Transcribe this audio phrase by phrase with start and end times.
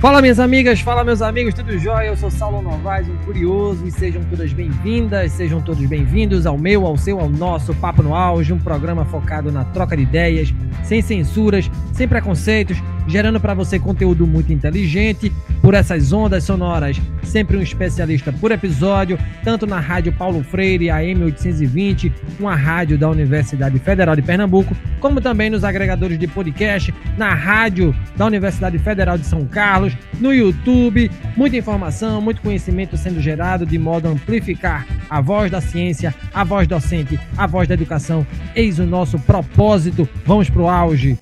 [0.00, 2.06] Fala minhas amigas, fala meus amigos, tudo jóia?
[2.06, 6.86] Eu sou Saulo Novaes, um curioso, e sejam todas bem-vindas, sejam todos bem-vindos ao meu,
[6.86, 10.54] ao seu, ao nosso Papo no Auge, um programa focado na troca de ideias,
[10.84, 15.32] sem censuras, sem preconceitos, gerando para você conteúdo muito inteligente
[15.62, 17.00] por essas ondas sonoras.
[17.22, 23.08] Sempre um especialista por episódio, tanto na Rádio Paulo Freire, a M820, uma rádio da
[23.08, 29.18] Universidade Federal de Pernambuco, como também nos agregadores de podcast, na rádio da Universidade Federal
[29.18, 31.10] de São Carlos, no YouTube.
[31.36, 36.44] Muita informação, muito conhecimento sendo gerado de modo a amplificar a voz da ciência, a
[36.44, 38.26] voz docente, a voz da educação.
[38.54, 40.08] Eis o nosso propósito.
[40.24, 41.18] Vamos para o auge.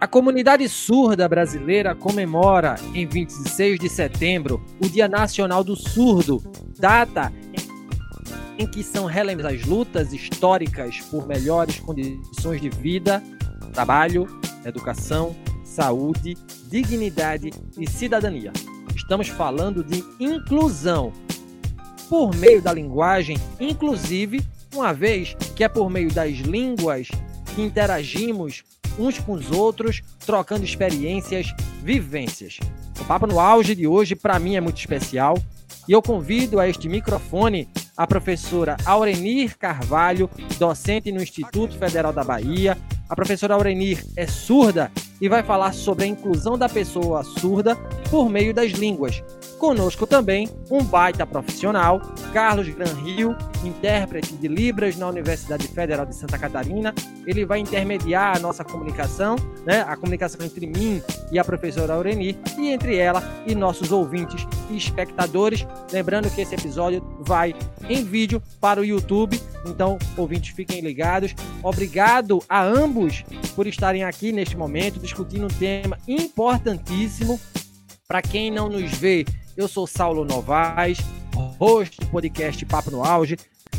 [0.00, 6.40] A comunidade surda brasileira comemora, em 26 de setembro, o Dia Nacional do Surdo,
[6.78, 7.32] data
[8.56, 13.20] em que são relembradas as lutas históricas por melhores condições de vida,
[13.72, 14.28] trabalho,
[14.64, 16.36] educação, saúde,
[16.70, 18.52] dignidade e cidadania.
[18.94, 21.12] Estamos falando de inclusão
[22.08, 27.08] por meio da linguagem, inclusive, uma vez que é por meio das línguas
[27.54, 28.62] que interagimos
[28.98, 32.58] uns com os outros, trocando experiências, vivências.
[33.00, 35.36] O Papo no Auge de hoje, para mim, é muito especial
[35.88, 42.22] e eu convido a este microfone a professora Aurenir Carvalho, docente no Instituto Federal da
[42.22, 42.76] Bahia.
[43.08, 47.74] A professora Aurenir é surda e vai falar sobre a inclusão da pessoa surda
[48.10, 49.22] por meio das línguas.
[49.58, 52.00] Conosco também um baita profissional,
[52.32, 56.94] Carlos Gran Rio, intérprete de Libras na Universidade Federal de Santa Catarina.
[57.26, 59.34] Ele vai intermediar a nossa comunicação,
[59.66, 64.46] né, a comunicação entre mim e a professora Aureni, e entre ela e nossos ouvintes
[64.70, 65.66] e espectadores.
[65.92, 67.52] Lembrando que esse episódio vai
[67.88, 71.34] em vídeo para o YouTube, então ouvintes fiquem ligados.
[71.64, 73.24] Obrigado a ambos
[73.56, 77.40] por estarem aqui neste momento discutindo um tema importantíssimo.
[78.06, 79.26] Para quem não nos vê
[79.58, 80.98] eu sou Saulo Novaes,
[81.58, 83.36] host do podcast Papo no Auge.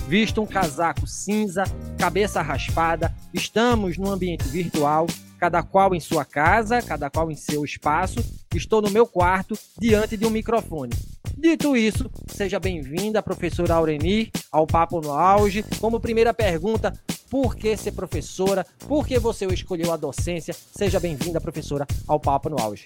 [0.09, 1.63] Visto um casaco cinza,
[1.97, 3.15] cabeça raspada.
[3.33, 5.07] Estamos no ambiente virtual,
[5.39, 8.19] cada qual em sua casa, cada qual em seu espaço.
[8.53, 10.91] Estou no meu quarto, diante de um microfone.
[11.37, 15.63] Dito isso, seja bem-vinda, professora Aureni, ao Papo no Auge.
[15.79, 16.91] Como primeira pergunta,
[17.29, 18.65] por que ser professora?
[18.85, 20.53] Por que você escolheu a docência?
[20.53, 22.85] Seja bem-vinda, professora, ao Papo no Auge.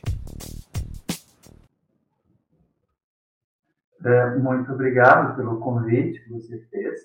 [4.40, 7.00] Muito obrigado pelo convite que você fez.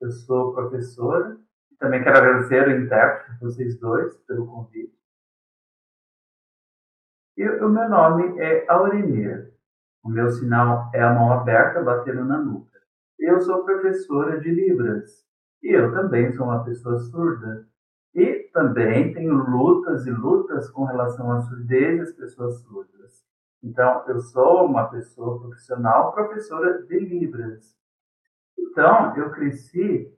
[0.00, 1.38] Eu sou professora.
[1.78, 4.94] Também quero agradecer o intérprete, vocês dois, pelo convite.
[7.36, 9.52] E o meu nome é Aurenir.
[10.02, 12.78] O meu sinal é a mão aberta batendo na nuca.
[13.18, 15.24] Eu sou professora de Libras.
[15.62, 17.66] E eu também sou uma pessoa surda.
[18.14, 22.99] E também tenho lutas e lutas com relação à surdez e às pessoas surdas.
[23.62, 27.76] Então, eu sou uma pessoa profissional, professora de Libras.
[28.58, 30.10] Então, eu cresci,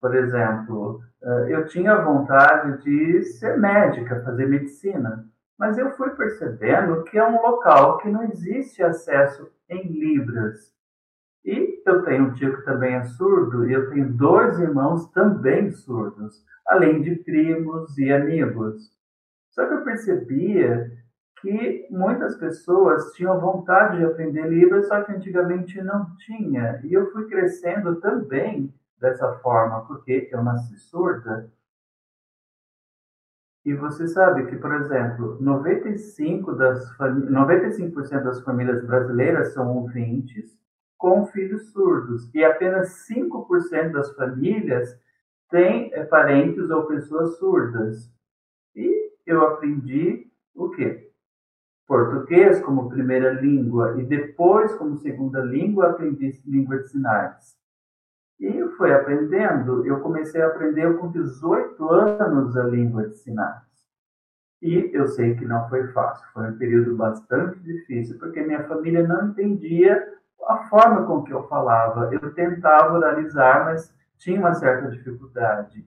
[0.00, 5.26] por exemplo, eh, eu tinha vontade de ser médica, fazer medicina,
[5.58, 10.72] mas eu fui percebendo que é um local que não existe acesso em Libras.
[11.44, 15.70] E eu tenho um tio que também é surdo, e eu tenho dois irmãos também
[15.70, 18.92] surdos, além de primos e amigos.
[19.50, 20.90] Só que eu percebia
[21.40, 26.80] que muitas pessoas tinham vontade de aprender Libras, só que antigamente não tinha.
[26.84, 31.50] E eu fui crescendo também dessa forma, porque eu nasci surda.
[33.64, 40.58] E você sabe que, por exemplo, 95%, das 95 das famílias brasileiras são ouvintes
[40.96, 42.34] com filhos surdos.
[42.34, 44.98] E apenas 5% das famílias
[45.50, 48.10] têm eh, parentes ou pessoas surdas.
[48.74, 51.07] E eu aprendi o quê?
[51.88, 57.56] Português como primeira língua e depois, como segunda língua, aprendi língua de sinais.
[58.38, 63.66] E fui aprendendo, eu comecei a aprender com 18 anos a língua de sinais.
[64.60, 69.06] E eu sei que não foi fácil, foi um período bastante difícil, porque minha família
[69.06, 70.14] não entendia
[70.46, 72.10] a forma com que eu falava.
[72.12, 75.84] Eu tentava oralizar, mas tinha uma certa dificuldade.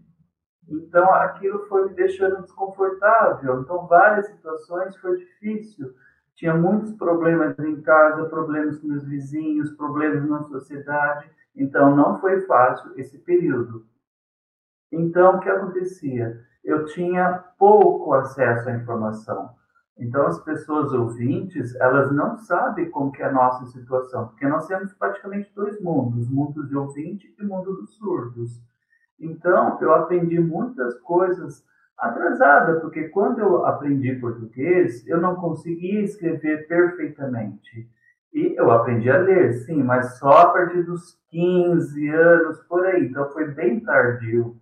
[0.68, 3.62] Então, aquilo foi me deixando desconfortável.
[3.62, 5.94] Então, várias situações foi difícil.
[6.36, 11.30] Tinha muitos problemas em casa, problemas com meus vizinhos, problemas na sociedade.
[11.56, 13.86] Então, não foi fácil esse período.
[14.92, 16.42] Então, o que acontecia?
[16.64, 19.56] Eu tinha pouco acesso à informação.
[19.98, 24.66] Então, as pessoas ouvintes, elas não sabem como que é a nossa situação, porque nós
[24.68, 28.62] temos praticamente dois mundos, o mundo de ouvinte e o mundo dos surdos.
[29.22, 31.64] Então, eu aprendi muitas coisas
[31.98, 37.88] atrasada, porque quando eu aprendi português, eu não conseguia escrever perfeitamente.
[38.34, 43.06] E eu aprendi a ler, sim, mas só a partir dos 15 anos, por aí.
[43.06, 44.58] Então, foi bem tardio.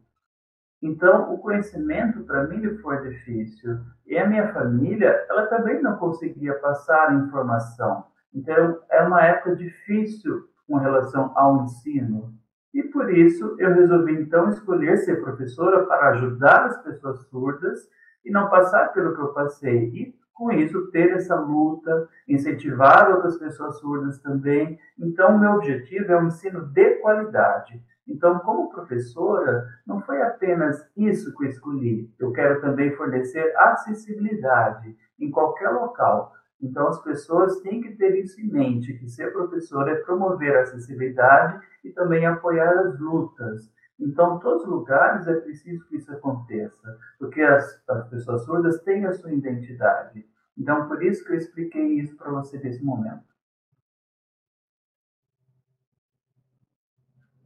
[0.82, 3.80] Então, o conhecimento para mim foi difícil.
[4.06, 8.06] E a minha família, ela também não conseguia passar informação.
[8.34, 12.38] Então, é uma época difícil com relação ao ensino.
[12.74, 17.80] E por isso eu resolvi então escolher ser professora para ajudar as pessoas surdas
[18.24, 19.89] e não passar pelo que eu passei.
[19.89, 24.80] E com isso ter essa luta, incentivar outras pessoas surdas também.
[24.98, 27.83] Então, meu objetivo é um ensino de qualidade.
[28.07, 32.10] Então, como professora, não foi apenas isso que eu escolhi.
[32.18, 36.31] Eu quero também fornecer acessibilidade em qualquer local.
[36.62, 40.62] Então, as pessoas têm que ter isso em mente, que ser professor é promover a
[40.62, 43.72] acessibilidade e também apoiar as lutas.
[44.00, 48.82] Então, em todos os lugares é preciso que isso aconteça, porque as, as pessoas surdas
[48.84, 50.26] têm a sua identidade.
[50.58, 53.24] Então, por isso que eu expliquei isso para você nesse momento.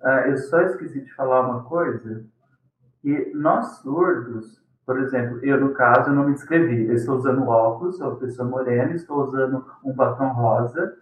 [0.01, 2.25] Ah, eu só esqueci de falar uma coisa,
[3.01, 7.97] que nós surdos, por exemplo, eu no caso não me descrevi, eu estou usando óculos,
[7.97, 10.97] sou pessoa morena, estou usando um batom rosa,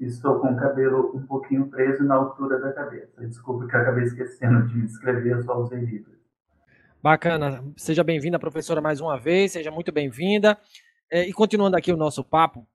[0.00, 3.26] estou com o cabelo um pouquinho preso na altura da cabeça.
[3.26, 6.14] Desculpe que eu acabei esquecendo de me descrever, eu só usei livros.
[7.02, 10.58] Bacana, seja bem-vinda, professora, mais uma vez, seja muito bem-vinda.
[11.10, 12.66] É, e continuando aqui o nosso papo,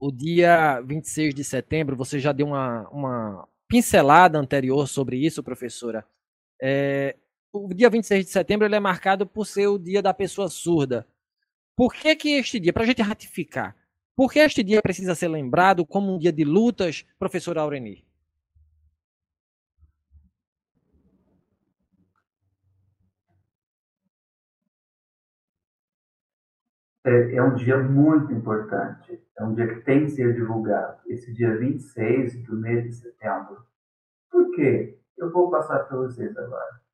[0.00, 6.04] o dia 26 de setembro, você já deu uma, uma pincelada anterior sobre isso, professora.
[6.60, 7.14] É,
[7.52, 11.06] o dia 26 de setembro ele é marcado por ser o dia da pessoa surda.
[11.76, 13.76] Por que, que este dia, para a gente ratificar,
[14.16, 18.04] por que este dia precisa ser lembrado como um dia de lutas, professora Aureni?
[27.04, 31.32] É, é um dia muito importante, é um dia que tem que ser divulgado, esse
[31.32, 33.64] dia 26 do mês de setembro.
[34.30, 34.98] Por quê?
[35.16, 36.87] Eu vou passar para vocês agora.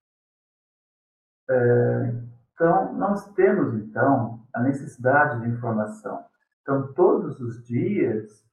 [2.55, 6.25] Então, nós temos, então, a necessidade de informação.
[6.63, 8.45] Então, todos os dias,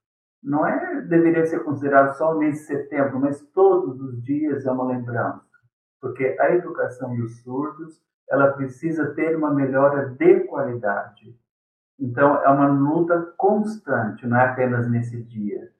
[0.43, 4.71] não é deveria ser considerado só o mês de setembro, mas todos os dias é
[4.71, 5.45] uma lembrança.
[6.01, 11.37] Porque a educação dos surdos, ela precisa ter uma melhora de qualidade.
[11.99, 15.71] Então, é uma luta constante, não é apenas nesse dia.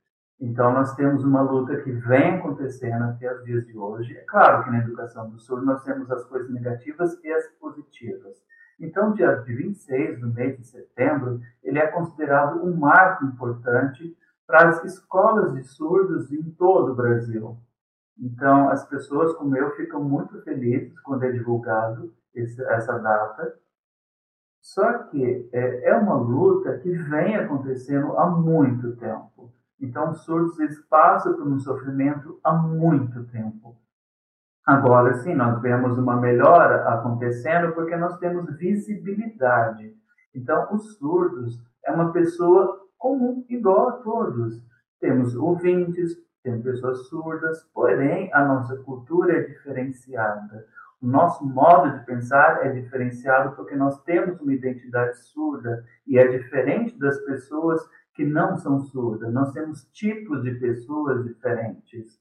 [0.41, 4.17] Então, nós temos uma luta que vem acontecendo até os dias de hoje.
[4.17, 8.43] É claro que na educação do Sul nós temos as coisas negativas e as positivas.
[8.79, 14.17] Então, dia de 26 do mês de setembro, ele é considerado um marco importante
[14.47, 17.55] para as escolas de surdos em todo o Brasil.
[18.17, 23.59] Então, as pessoas como eu ficam muito felizes quando é divulgado esse, essa data.
[24.59, 29.53] Só que é, é uma luta que vem acontecendo há muito tempo.
[29.81, 33.75] Então, os surdos eles passam por um sofrimento há muito tempo.
[34.65, 39.95] Agora sim, nós vemos uma melhora acontecendo porque nós temos visibilidade.
[40.35, 44.61] Então, os surdos é uma pessoa comum, igual a todos.
[44.99, 50.67] Temos ouvintes, temos pessoas surdas, porém a nossa cultura é diferenciada.
[51.01, 56.27] O nosso modo de pensar é diferenciado porque nós temos uma identidade surda e é
[56.27, 57.81] diferente das pessoas
[58.21, 59.33] que não são surdas.
[59.33, 62.19] Nós temos tipos de pessoas diferentes.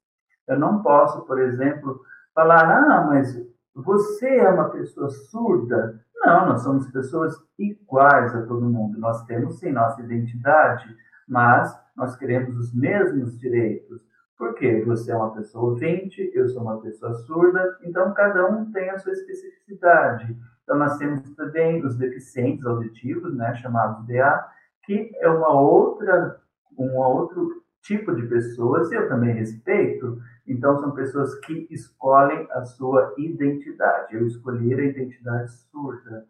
[0.48, 2.00] Eu não posso, por exemplo,
[2.34, 3.38] falar, ah, mas
[3.74, 6.00] você é uma pessoa surda.
[6.16, 8.98] Não, nós somos pessoas iguais a todo mundo.
[8.98, 10.96] Nós temos sim nossa identidade,
[11.28, 14.00] mas nós queremos os mesmos direitos.
[14.38, 18.88] Porque você é uma pessoa ouvinte, eu sou uma pessoa surda, então cada um tem
[18.88, 20.34] a sua especificidade.
[20.62, 24.48] Então nós temos também os deficientes auditivos, né, chamados DA,
[24.84, 26.40] que é uma outra,
[26.78, 32.64] um outro tipo de pessoas, e eu também respeito, então são pessoas que escolhem a
[32.64, 34.16] sua identidade.
[34.16, 36.26] Eu escolhi a identidade surda.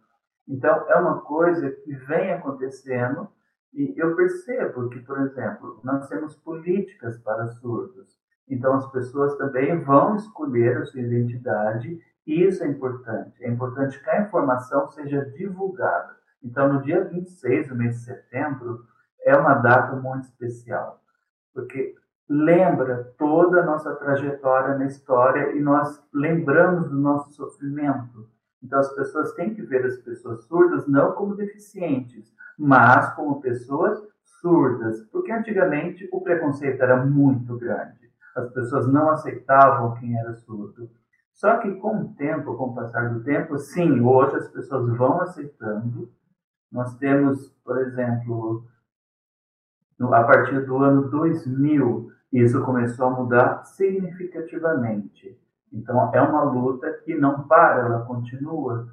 [0.47, 3.29] Então é uma coisa que vem acontecendo
[3.73, 8.19] e eu percebo que, por exemplo, nós temos políticas para surdos.
[8.49, 13.43] Então as pessoas também vão escolher a sua identidade e isso é importante.
[13.45, 16.20] É importante que a informação seja divulgada.
[16.43, 18.85] Então, no dia 26 do mês de setembro,
[19.25, 21.03] é uma data muito especial,
[21.53, 21.95] porque
[22.29, 28.29] lembra toda a nossa trajetória na história e nós lembramos do nosso sofrimento.
[28.63, 34.01] Então, as pessoas têm que ver as pessoas surdas não como deficientes, mas como pessoas
[34.41, 38.11] surdas, porque antigamente o preconceito era muito grande.
[38.37, 40.91] As pessoas não aceitavam quem era surdo.
[41.33, 45.21] Só que com o tempo, com o passar do tempo, sim, hoje as pessoas vão
[45.21, 46.11] aceitando.
[46.71, 48.65] Nós temos, por exemplo,
[50.01, 55.39] a partir do ano 2000, isso começou a mudar significativamente.
[55.73, 58.89] Então, é uma luta que não para, ela continua.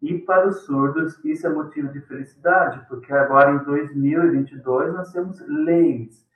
[0.00, 5.40] E para os surdos, isso é motivo de felicidade, porque agora em 2022 nós temos
[5.46, 6.26] leis.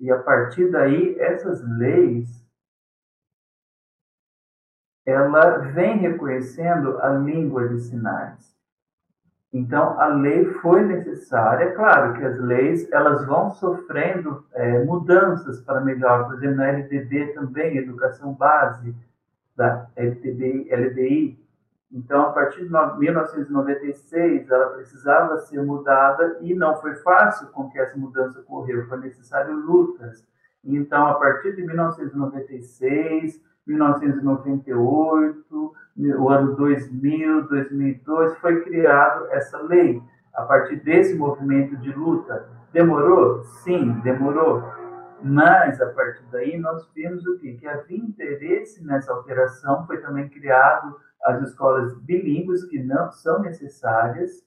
[0.00, 2.44] E a partir daí, essas leis
[5.06, 8.53] ela vem reconhecendo a língua de sinais.
[9.54, 11.64] Então, a lei foi necessária.
[11.64, 16.26] É claro que as leis elas vão sofrendo é, mudanças para melhor.
[16.26, 18.94] Por exemplo, na LDB também, Educação Base,
[19.56, 21.44] da LDB, LDI,
[21.94, 27.78] então, a partir de 1996, ela precisava ser mudada e não foi fácil com que
[27.78, 30.26] essa mudança ocorreu, foi necessário lutas.
[30.64, 35.74] Então, a partir de 1996, 1998,
[36.18, 40.02] o ano 2000, 2002, foi criado essa lei.
[40.34, 43.44] A partir desse movimento de luta, demorou?
[43.44, 44.62] Sim, demorou.
[45.22, 47.54] Mas, a partir daí, nós vimos o quê?
[47.54, 50.94] Que havia interesse nessa alteração, foi também criado
[51.24, 54.44] as escolas bilíngues que não são necessárias.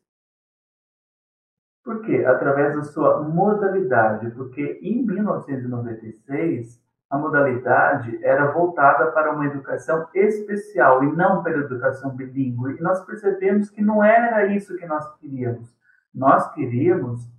[1.83, 2.23] Por quê?
[2.25, 11.03] Através da sua modalidade, porque em 1996 a modalidade era voltada para uma educação especial
[11.03, 12.77] e não para a educação bilíngue.
[12.77, 15.73] E nós percebemos que não era isso que nós queríamos.
[16.13, 17.29] Nós queríamos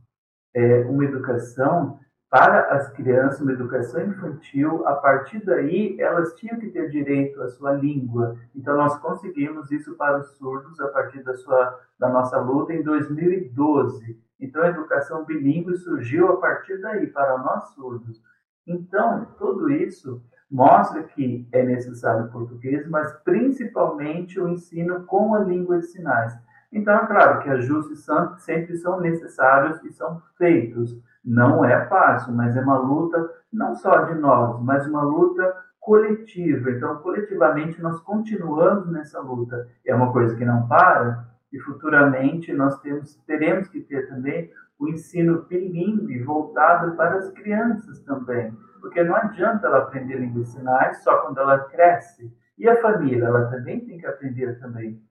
[0.54, 1.98] é, uma educação
[2.30, 7.48] para as crianças, uma educação infantil, a partir daí elas tinham que ter direito à
[7.48, 8.36] sua língua.
[8.54, 12.82] Então nós conseguimos isso para os surdos a partir da sua da nossa luta em
[12.82, 14.18] 2012.
[14.40, 18.22] Então a educação bilíngue surgiu a partir daí para nós surdos.
[18.68, 25.40] Então tudo isso mostra que é necessário o português, mas principalmente o ensino com a
[25.40, 26.38] língua de sinais.
[26.72, 28.06] Então é claro que ajustes
[28.38, 34.04] sempre são necessários e são feitos não é fácil, mas é uma luta não só
[34.04, 36.70] de nós, mas uma luta coletiva.
[36.70, 39.68] Então, coletivamente, nós continuamos nessa luta.
[39.84, 44.88] É uma coisa que não para, e futuramente nós temos, teremos que ter também o
[44.88, 48.52] ensino bilíngue voltado para as crianças também.
[48.80, 52.32] Porque não adianta ela aprender língua de sinais só quando ela cresce.
[52.56, 55.02] E a família, ela também tem que aprender também.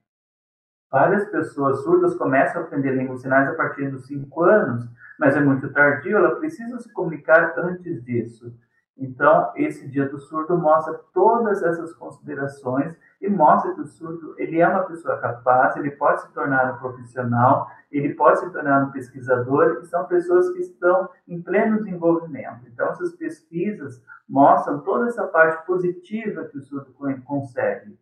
[0.89, 5.36] Várias pessoas surdas começam a aprender língua de sinais a partir dos 5 anos, mas
[5.36, 8.53] é muito tardio, ela precisa se comunicar antes disso.
[8.97, 14.59] Então, esse Dia do Surdo mostra todas essas considerações e mostra que o surdo ele
[14.59, 18.91] é uma pessoa capaz, ele pode se tornar um profissional, ele pode se tornar um
[18.91, 22.67] pesquisador, e são pessoas que estão em pleno desenvolvimento.
[22.67, 26.93] Então, essas pesquisas mostram toda essa parte positiva que o surdo
[27.25, 27.97] consegue.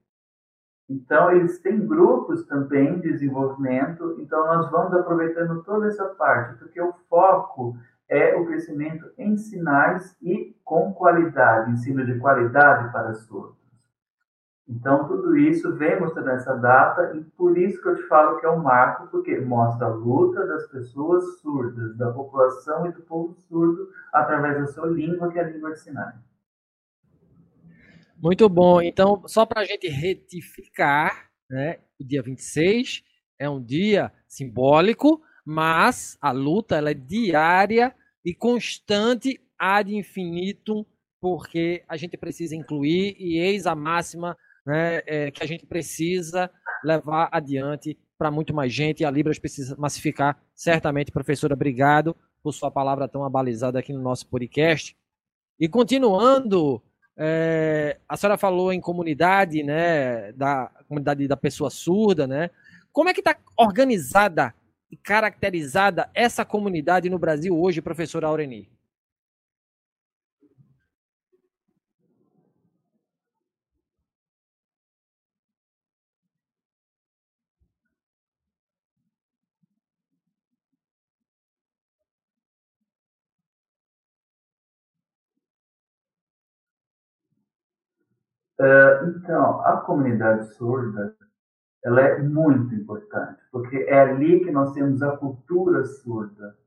[0.89, 6.79] Então, eles têm grupos também de desenvolvimento, então nós vamos aproveitando toda essa parte, porque
[6.79, 7.75] o foco
[8.07, 13.64] é o crescimento em sinais e com qualidade, ensino de qualidade para surdos.
[14.67, 18.45] Então, tudo isso vem mostrando essa data, e por isso que eu te falo que
[18.47, 23.35] é um marco, porque mostra a luta das pessoas surdas, da população e do povo
[23.47, 26.15] surdo, através da sua língua, que é a língua de sinais.
[28.17, 28.81] Muito bom.
[28.81, 33.03] Então, só para a gente retificar, né, o dia 26
[33.37, 40.83] é um dia simbólico, mas a luta ela é diária e constante ad infinitum,
[41.21, 46.49] porque a gente precisa incluir e eis a máxima né, é, que a gente precisa
[46.83, 50.37] levar adiante para muito mais gente e a Libras precisa massificar.
[50.55, 54.95] Certamente, professora, obrigado por sua palavra tão abalizada aqui no nosso podcast.
[55.59, 56.81] E continuando
[57.17, 62.49] é, a senhora falou em comunidade, né, da comunidade da pessoa surda, né?
[62.91, 64.53] Como é que está organizada
[64.91, 68.69] e caracterizada essa comunidade no Brasil hoje, professora Aureni?
[88.59, 91.15] Uh, então, a comunidade surda
[91.85, 96.57] ela é muito importante, porque é ali que nós temos a cultura surda.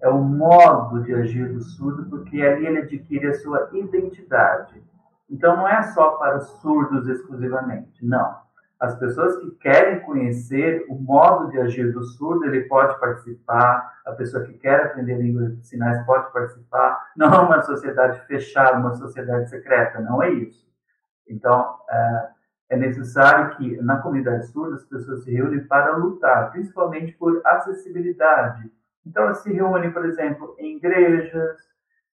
[0.00, 4.80] É o modo de agir do surdo, porque ali ele adquire a sua identidade.
[5.28, 8.36] Então, não é só para surdos exclusivamente, não.
[8.80, 14.12] As pessoas que querem conhecer o modo de agir do surdo, ele pode participar, a
[14.12, 17.10] pessoa que quer aprender língua de sinais pode participar.
[17.16, 20.68] Não é uma sociedade fechada, uma sociedade secreta, não é isso.
[21.28, 22.28] Então, é,
[22.70, 28.70] é necessário que na comunidade surda as pessoas se reúnem para lutar, principalmente por acessibilidade.
[29.04, 31.67] Então, elas se reúnem, por exemplo, em igrejas,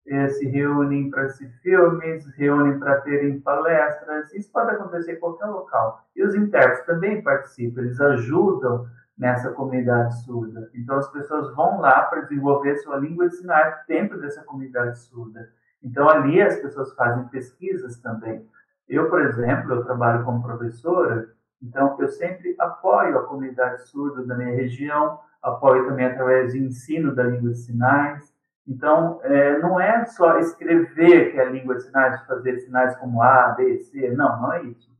[0.08, 4.32] eh, se reúnem para assistir filmes, reúnem para terem palestras.
[4.32, 6.04] Isso pode acontecer em qualquer local.
[6.16, 8.86] E os intérpretes também participam, eles ajudam
[9.16, 10.70] nessa comunidade surda.
[10.74, 15.50] Então, as pessoas vão lá para desenvolver sua língua de sinais dentro dessa comunidade surda.
[15.82, 18.46] Então, ali as pessoas fazem pesquisas também.
[18.88, 21.28] Eu, por exemplo, eu trabalho como professora,
[21.62, 27.14] então eu sempre apoio a comunidade surda da minha região, apoio também através de ensino
[27.14, 28.32] da língua de sinais,
[28.68, 33.22] então, é, não é só escrever que é a língua de sinais, fazer sinais como
[33.22, 34.10] A, B, C.
[34.10, 34.94] Não, não é isso.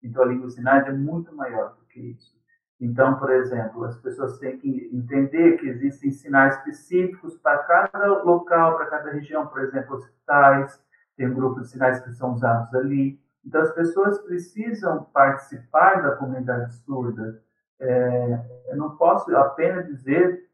[0.00, 2.38] Então, a língua de sinais é muito maior do que isso.
[2.80, 8.76] Então, por exemplo, as pessoas têm que entender que existem sinais específicos para cada local,
[8.76, 9.48] para cada região.
[9.48, 10.80] Por exemplo, hospitais,
[11.16, 13.20] tem um grupo de sinais que são usados ali.
[13.44, 17.42] Então, as pessoas precisam participar da comunidade surda.
[17.80, 20.47] É, eu não posso apenas dizer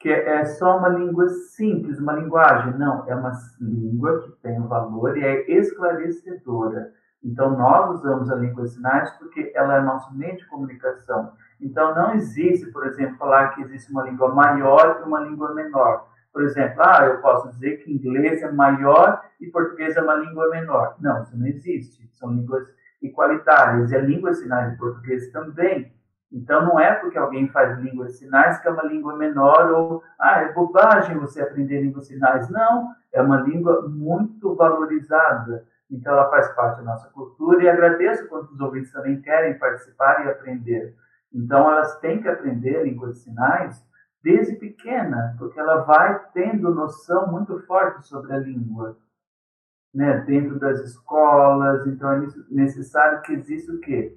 [0.00, 2.76] que é só uma língua simples, uma linguagem.
[2.78, 6.90] Não, é uma língua que tem valor e é esclarecedora.
[7.22, 11.32] Então, nós usamos a língua de sinais porque ela é nosso meio de comunicação.
[11.60, 16.08] Então, não existe, por exemplo, falar que existe uma língua maior e uma língua menor.
[16.32, 20.48] Por exemplo, ah, eu posso dizer que inglês é maior e português é uma língua
[20.48, 20.96] menor.
[20.98, 22.10] Não, isso não existe.
[22.14, 22.66] São línguas
[23.02, 23.90] igualitárias.
[23.90, 25.92] E a língua de sinais de português também
[26.32, 30.02] então, não é porque alguém faz língua de sinais que é uma língua menor ou,
[30.18, 32.48] ah, é bobagem você aprender língua de sinais.
[32.48, 35.66] Não, é uma língua muito valorizada.
[35.90, 40.24] Então, ela faz parte da nossa cultura e agradeço quando os ouvintes também querem participar
[40.24, 40.94] e aprender.
[41.32, 43.84] Então, elas têm que aprender língua de sinais
[44.22, 48.96] desde pequena, porque ela vai tendo noção muito forte sobre a língua.
[49.92, 54.16] Né, dentro das escolas, então é necessário que exista o quê?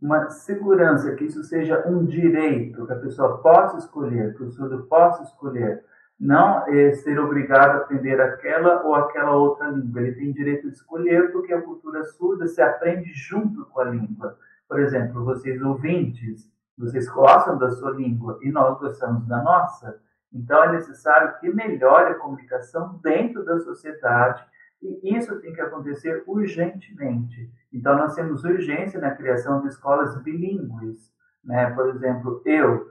[0.00, 4.84] Uma segurança, que isso seja um direito, que a pessoa possa escolher, que o surdo
[4.84, 5.82] possa escolher,
[6.18, 10.00] não é ser obrigado a aprender aquela ou aquela outra língua.
[10.00, 14.38] Ele tem direito de escolher porque a cultura surda se aprende junto com a língua.
[14.68, 20.00] Por exemplo, vocês ouvintes, vocês gostam da sua língua e nós gostamos da nossa.
[20.32, 24.44] Então é necessário que melhore a comunicação dentro da sociedade
[24.82, 27.50] e isso tem que acontecer urgentemente.
[27.72, 31.12] Então, nós temos urgência na criação de escolas bilíngues.
[31.42, 31.70] Né?
[31.70, 32.90] Por exemplo, eu,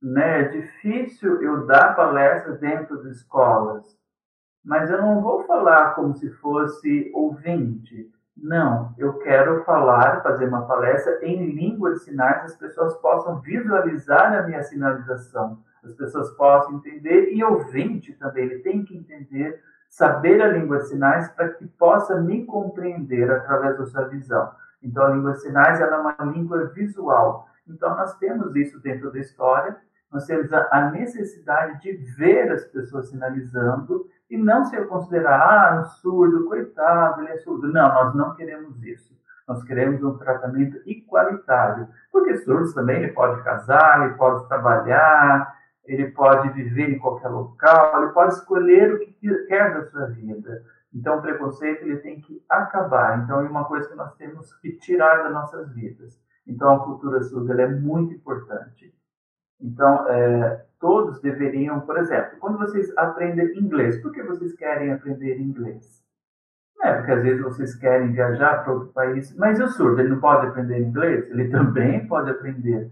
[0.00, 3.98] né, é difícil eu dar palestras dentro de escolas,
[4.64, 8.10] mas eu não vou falar como se fosse ouvinte.
[8.36, 14.32] Não, eu quero falar, fazer uma palestra em língua de sinais, as pessoas possam visualizar
[14.32, 20.40] a minha sinalização, as pessoas possam entender, e ouvinte também, ele tem que entender saber
[20.40, 24.50] a língua sinais para que possa me compreender através da sua visão.
[24.82, 27.46] Então, a língua sinais é uma língua visual.
[27.68, 29.76] Então, nós temos isso dentro da história,
[30.10, 35.84] nós temos a necessidade de ver as pessoas sinalizando e não ser considerar, ah, um
[35.84, 37.70] surdo, coitado, ele é surdo.
[37.70, 39.14] Não, nós não queremos isso.
[39.46, 46.10] Nós queremos um tratamento igualitário, porque surdos também ele pode casar, ele pode trabalhar, ele
[46.12, 50.62] pode viver em qualquer local, ele pode escolher o que quer da sua vida.
[50.94, 53.22] Então, o preconceito ele tem que acabar.
[53.22, 56.20] Então, é uma coisa que nós temos que tirar das nossas vidas.
[56.46, 58.94] Então, a cultura surda é muito importante.
[59.60, 65.40] Então, é, todos deveriam, por exemplo, quando vocês aprendem inglês, por que vocês querem aprender
[65.40, 66.02] inglês?
[66.82, 70.20] É porque às vezes vocês querem viajar para outro país, mas o surdo, ele não
[70.20, 71.30] pode aprender inglês?
[71.30, 72.90] Ele também pode aprender.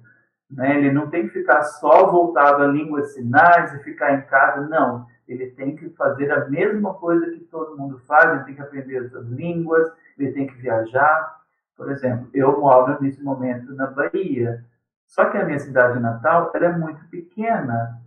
[0.50, 0.78] Né?
[0.78, 4.66] Ele não tem que ficar só voltado à língua de sinais e ficar em casa,
[4.66, 5.06] não.
[5.28, 8.98] Ele tem que fazer a mesma coisa que todo mundo faz, ele tem que aprender
[8.98, 11.40] as línguas, ele tem que viajar.
[11.76, 14.64] Por exemplo, eu moro nesse momento na Bahia,
[15.06, 18.00] só que a minha cidade natal era é muito pequena,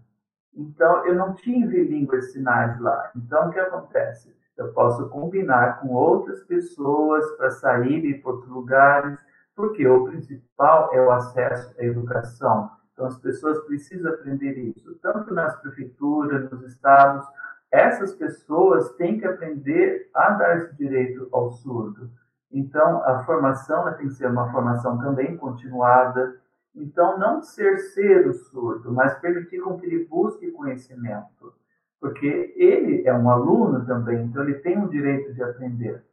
[0.55, 3.11] então eu não tive língua de sinais lá.
[3.15, 4.35] Então o que acontece?
[4.55, 9.19] Eu posso combinar com outras pessoas para sair ir para outros lugares
[9.55, 12.69] porque o principal é o acesso à educação.
[12.93, 17.25] Então, as pessoas precisam aprender isso, tanto nas prefeituras, nos estados.
[17.71, 22.09] Essas pessoas têm que aprender a dar esse direito ao surdo.
[22.51, 26.39] Então, a formação tem que ser uma formação também continuada.
[26.75, 31.53] Então, não ser ser o surdo, mas permitir com que ele busque conhecimento.
[31.99, 36.03] Porque ele é um aluno também, então ele tem o direito de aprender.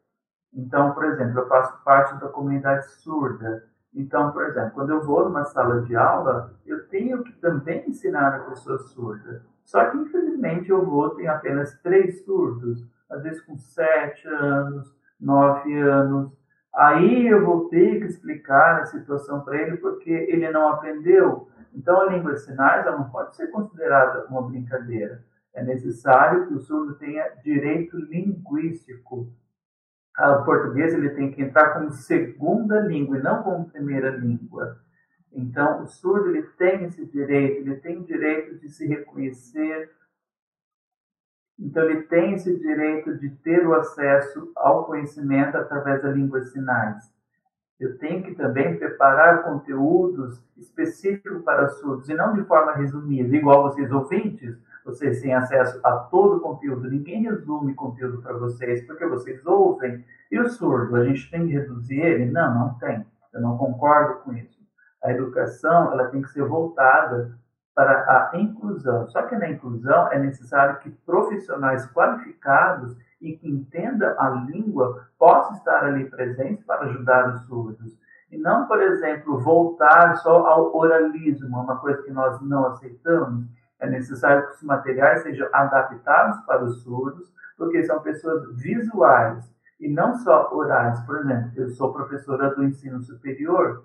[0.53, 3.65] Então, por exemplo, eu faço parte da comunidade surda.
[3.95, 8.35] Então, por exemplo, quando eu vou numa sala de aula, eu tenho que também ensinar
[8.35, 9.45] a pessoa surda.
[9.65, 15.77] Só que, infelizmente, eu vou, tenho apenas três surdos, às vezes com sete anos, nove
[15.79, 16.33] anos.
[16.75, 21.49] Aí eu vou ter que explicar a situação para ele porque ele não aprendeu.
[21.75, 25.25] Então, a língua de sinais não pode ser considerada uma brincadeira.
[25.55, 29.33] É necessário que o surdo tenha direito linguístico.
[30.21, 34.79] O português ele tem que entrar como segunda língua e não como primeira língua.
[35.33, 39.91] Então, o surdo ele tem esse direito, ele tem direito de se reconhecer.
[41.59, 46.51] Então, ele tem esse direito de ter o acesso ao conhecimento através da língua de
[46.51, 47.11] sinais.
[47.79, 53.63] Eu tenho que também preparar conteúdos específicos para surdos, e não de forma resumida, igual
[53.63, 54.59] vocês ouvintes,
[54.91, 56.91] vocês têm acesso a todo o conteúdo.
[56.91, 60.05] Ninguém resume conteúdo para vocês, porque vocês ouvem.
[60.31, 62.31] E o surdo, a gente tem que reduzir ele?
[62.31, 63.05] Não, não tem.
[63.33, 64.59] Eu não concordo com isso.
[65.03, 67.39] A educação ela tem que ser voltada
[67.75, 69.09] para a inclusão.
[69.09, 75.57] Só que na inclusão é necessário que profissionais qualificados e que entendam a língua possam
[75.57, 77.99] estar ali presentes para ajudar os surdos.
[78.31, 83.47] E não, por exemplo, voltar só ao oralismo, uma coisa que nós não aceitamos.
[83.81, 89.89] É necessário que os materiais sejam adaptados para os surdos, porque são pessoas visuais e
[89.89, 91.01] não só orais.
[91.01, 93.85] Por exemplo, eu sou professora do ensino superior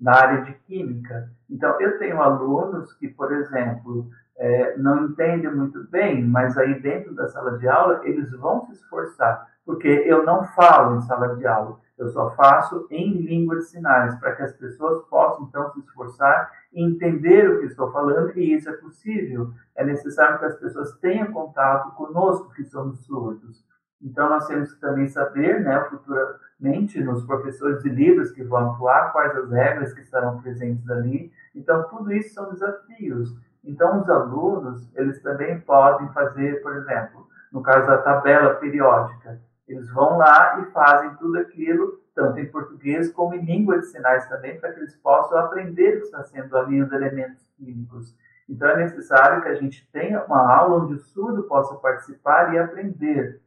[0.00, 1.30] na área de química.
[1.48, 7.14] Então, eu tenho alunos que, por exemplo, é, não entendem muito bem, mas aí dentro
[7.14, 11.46] da sala de aula eles vão se esforçar, porque eu não falo em sala de
[11.46, 15.80] aula, eu só faço em língua de sinais, para que as pessoas possam então se
[15.80, 19.50] esforçar e entender o que estou falando, e isso é possível.
[19.74, 23.64] É necessário que as pessoas tenham contato conosco, que somos surdos.
[24.02, 29.10] Então, nós temos que também saber, né, futuramente, nos professores de livros que vão atuar,
[29.12, 31.32] quais as regras que estarão presentes ali.
[31.54, 33.34] Então, tudo isso são desafios.
[33.64, 39.88] Então, os alunos, eles também podem fazer, por exemplo, no caso da tabela periódica, eles
[39.92, 44.58] vão lá e fazem tudo aquilo, tanto em português como em língua de sinais também,
[44.58, 48.14] para que eles possam aprender o que está sendo ali os elementos químicos.
[48.48, 52.58] Então, é necessário que a gente tenha uma aula onde o surdo possa participar e
[52.58, 53.40] aprender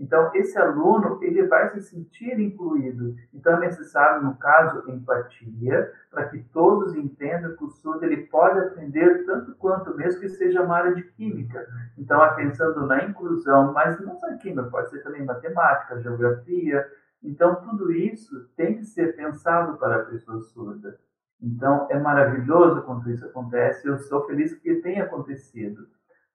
[0.00, 3.14] então, esse aluno ele vai se sentir incluído.
[3.34, 8.58] Então, é necessário, no caso, empatia, para que todos entendam que o surdo ele pode
[8.58, 11.68] aprender tanto quanto, mesmo que seja uma área de química.
[11.98, 16.88] Então, pensando na inclusão, mas não só química, pode ser também matemática, geografia.
[17.22, 20.98] Então, tudo isso tem que ser pensado para a pessoa surda.
[21.42, 23.86] Então, é maravilhoso quando isso acontece.
[23.86, 25.86] Eu sou feliz que tenha acontecido.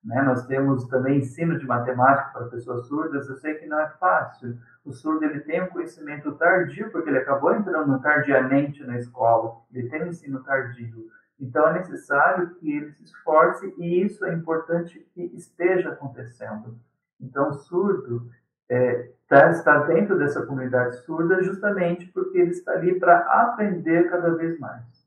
[0.06, 0.22] Né?
[0.22, 3.28] Nós temos também ensino de matemática para pessoas surdas.
[3.28, 4.56] Eu sei que não é fácil.
[4.84, 9.56] O surdo ele tem um conhecimento tardio, porque ele acabou entrando tardiamente na escola.
[9.72, 11.10] Ele tem um ensino tardio.
[11.40, 16.78] Então é necessário que ele se esforce e isso é importante que esteja acontecendo.
[17.20, 18.30] Então o surdo
[18.68, 24.30] é, tá, está dentro dessa comunidade surda justamente porque ele está ali para aprender cada
[24.34, 25.05] vez mais.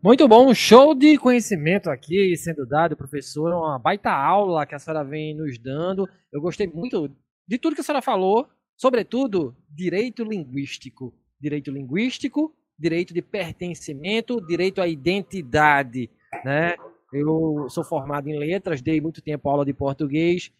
[0.00, 3.52] Muito bom, show de conhecimento aqui sendo dado, professor.
[3.52, 6.08] Uma baita aula que a senhora vem nos dando.
[6.32, 7.10] Eu gostei muito
[7.48, 11.12] de tudo que a senhora falou, sobretudo direito linguístico.
[11.40, 16.08] Direito linguístico, direito de pertencimento, direito à identidade.
[16.44, 16.76] Né?
[17.12, 20.52] Eu sou formado em letras, dei muito tempo aula de português,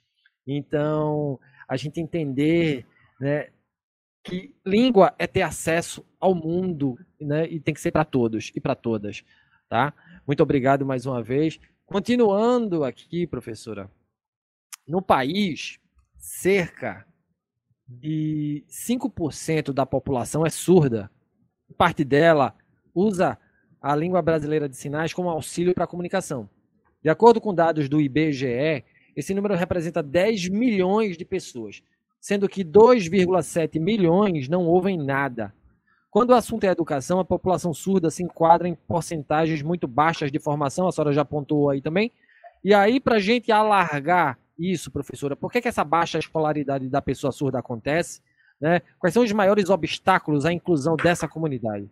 [0.44, 2.84] então a gente entender
[3.20, 3.50] né,
[4.28, 7.48] que língua é ter acesso ao mundo, né?
[7.48, 9.24] E tem que ser para todos e para todas,
[9.68, 9.94] tá?
[10.26, 11.58] Muito obrigado mais uma vez.
[11.86, 13.90] Continuando aqui, professora.
[14.86, 15.78] No país,
[16.18, 17.06] cerca
[17.86, 21.10] de 5% da população é surda.
[21.78, 22.54] Parte dela
[22.94, 23.38] usa
[23.80, 26.50] a língua brasileira de sinais como auxílio para a comunicação.
[27.02, 28.84] De acordo com dados do IBGE,
[29.16, 31.82] esse número representa 10 milhões de pessoas,
[32.20, 35.52] sendo que 2,7 milhões não ouvem nada.
[36.10, 40.38] Quando o assunto é educação, a população surda se enquadra em porcentagens muito baixas de
[40.38, 42.10] formação, a senhora já apontou aí também.
[42.64, 47.00] E aí, para a gente alargar isso, professora, por que, que essa baixa escolaridade da
[47.00, 48.20] pessoa surda acontece?
[48.60, 48.80] Né?
[48.98, 51.88] Quais são os maiores obstáculos à inclusão dessa comunidade?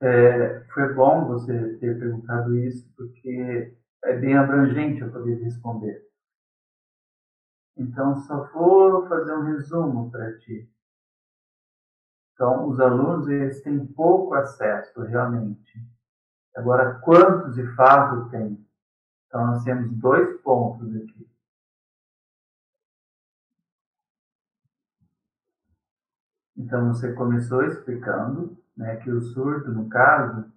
[0.00, 6.06] É, foi bom você ter perguntado isso, porque é bem abrangente eu poder responder.
[7.76, 10.68] Então, só vou fazer um resumo para ti.
[12.34, 15.88] Então, os alunos eles têm pouco acesso realmente
[16.58, 18.66] Agora, quantos de fato tem?
[19.26, 21.30] Então, nós temos dois pontos aqui.
[26.56, 30.50] Então, você começou explicando né, que o surdo, no caso,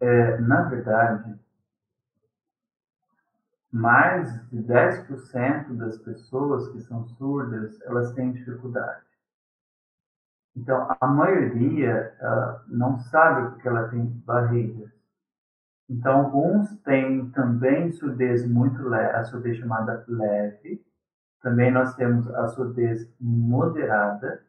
[0.00, 1.38] é, na verdade,
[3.70, 9.07] mais de 10% das pessoas que são surdas, elas têm dificuldade.
[10.58, 12.14] Então, a maioria
[12.66, 14.90] não sabe porque ela tem barreiras.
[15.88, 20.84] Então, alguns têm também surdez muito leve, a surdez chamada leve.
[21.40, 24.42] Também nós temos a surdez moderada,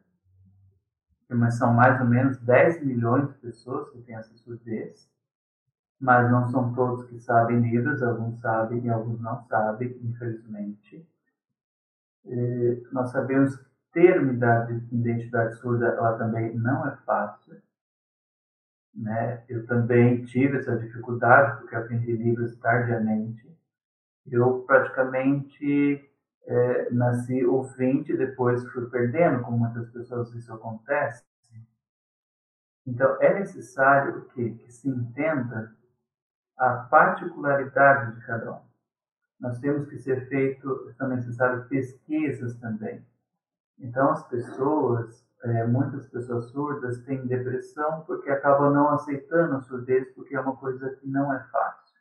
[1.30, 5.10] mas são mais ou menos 10 milhões de pessoas que têm essa surdez
[6.00, 11.06] mas não são todos que sabem Libras, alguns sabem e alguns não sabem, infelizmente.
[12.26, 17.62] E nós sabemos que ter uma identidade surda ela também não é fácil.
[18.94, 19.44] Né?
[19.48, 23.48] Eu também tive essa dificuldade porque aprendi Libras tardiamente.
[24.28, 26.10] Eu praticamente
[26.46, 31.24] é, nasci ouvinte, depois fui perdendo, como muitas pessoas isso acontece.
[32.86, 35.76] Então, é necessário que, que se entenda
[36.58, 38.62] a particularidade de cada um.
[39.40, 43.06] Nós temos que ser feito, são necessárias pesquisas também.
[43.80, 50.10] Então, as pessoas, é, muitas pessoas surdas têm depressão porque acabam não aceitando a surdez
[50.14, 51.98] porque é uma coisa que não é fácil.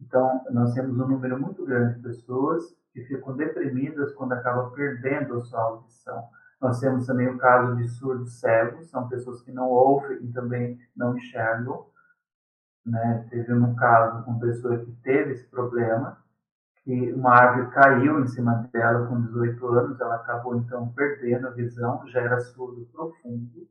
[0.00, 5.34] Então, nós temos um número muito grande de pessoas que ficam deprimidas quando acabam perdendo
[5.34, 6.28] a sua audição.
[6.60, 10.78] Nós temos também o caso de surdos cegos, são pessoas que não ouvem e também
[10.96, 11.86] não enxergam
[12.84, 13.26] né?
[13.30, 16.18] Teve um caso com pessoa que teve esse problema,
[16.84, 21.50] que uma árvore caiu em cima dela com 18 anos, ela acabou então perdendo a
[21.50, 23.68] visão, já era surdo profundo.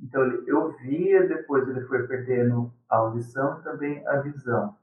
[0.00, 4.76] Então eu via, depois ele foi perdendo a audição e também a visão.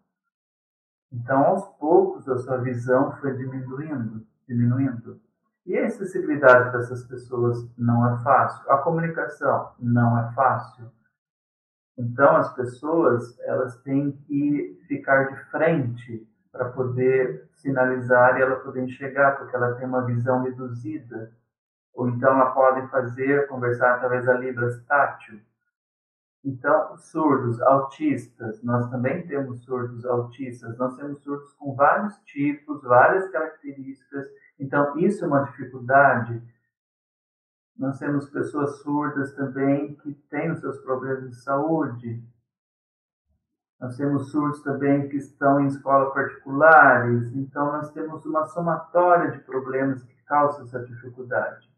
[1.12, 5.22] Então aos poucos a sua visão foi diminuindo, diminuindo.
[5.66, 8.70] E a acessibilidade dessas pessoas não é fácil.
[8.70, 10.92] A comunicação não é fácil.
[11.98, 18.84] Então, as pessoas elas têm que ficar de frente para poder sinalizar e ela poder
[18.84, 21.32] enxergar, porque ela tem uma visão reduzida.
[21.94, 25.42] Ou então ela pode fazer, conversar através da Libras tátil.
[26.44, 33.28] Então, surdos, autistas, nós também temos surdos autistas, nós temos surdos com vários tipos, várias
[33.30, 34.28] características.
[34.60, 36.42] Então, isso é uma dificuldade
[37.78, 42.24] nós temos pessoas surdas também que têm os seus problemas de saúde.
[43.86, 47.32] Nós temos surdos também que estão em escolas particulares.
[47.36, 51.70] Então, nós temos uma somatória de problemas que causam essa dificuldade.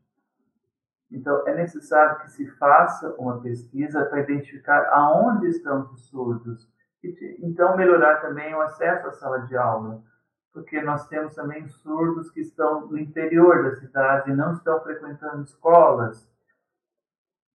[1.12, 6.66] Então, é necessário que se faça uma pesquisa para identificar aonde estão os surdos.
[7.04, 10.02] E, então, melhorar também o acesso à sala de aula
[10.54, 15.44] porque nós temos também surdos que estão no interior da cidade e não estão frequentando
[15.44, 16.28] escolas.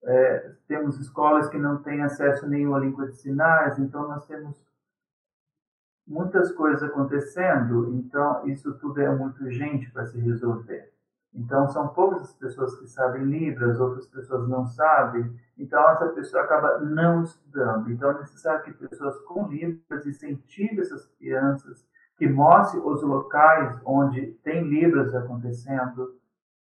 [0.05, 4.67] É, temos escolas que não têm acesso nenhum à língua de sinais, então nós temos
[6.07, 10.93] muitas coisas acontecendo, então isso tudo é muito urgente para se resolver.
[11.35, 16.43] Então são poucas as pessoas que sabem Libras, outras pessoas não sabem, então essa pessoa
[16.43, 17.91] acaba não estudando.
[17.91, 21.87] Então é necessário que pessoas com Libras incentivem essas crianças
[22.17, 26.17] que mostre os locais onde tem Libras acontecendo.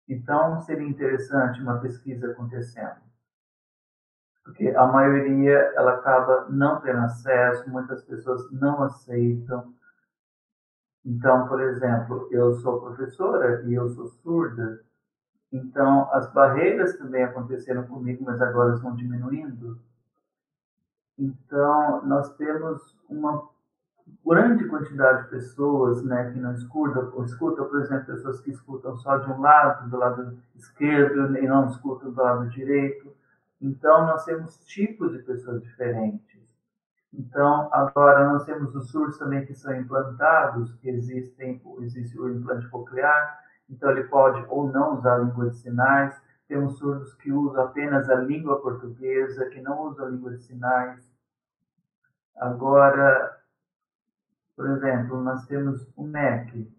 [0.07, 3.04] Então, seria interessante uma pesquisa acontecendo.
[4.45, 9.73] Porque a maioria ela acaba não tendo acesso, muitas pessoas não aceitam.
[11.03, 14.81] Então, por exemplo, eu sou professora e eu sou surda,
[15.51, 19.79] então as barreiras também aconteceram comigo, mas agora estão diminuindo.
[21.17, 23.47] Então, nós temos uma
[24.25, 28.95] grande quantidade de pessoas né, que não escutam, ou escutam, por exemplo, pessoas que escutam
[28.97, 33.15] só de um lado, do lado esquerdo, e não escutam do lado direito.
[33.61, 36.45] Então, nós temos tipos de pessoas diferentes.
[37.17, 42.67] Então, agora nós temos os surdos também que são implantados, que existem, existe o implante
[42.67, 43.39] coclear,
[43.69, 46.21] então ele pode ou não usar a língua de sinais.
[46.47, 51.09] Temos surdos que usam apenas a língua portuguesa, que não usam a língua de sinais.
[52.35, 53.39] Agora,
[54.55, 56.74] por exemplo, nós temos o MEC.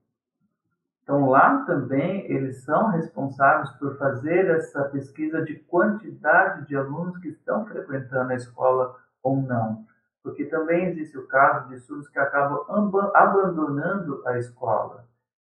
[1.07, 7.29] Então, lá também eles são responsáveis por fazer essa pesquisa de quantidade de alunos que
[7.29, 9.87] estão frequentando a escola ou não.
[10.21, 12.67] porque também existe o caso de surdos que acabam
[13.15, 15.07] abandonando a escola.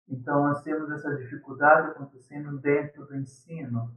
[0.09, 3.89] Então, nós temos essa dificuldade acontecendo dentro do ensino.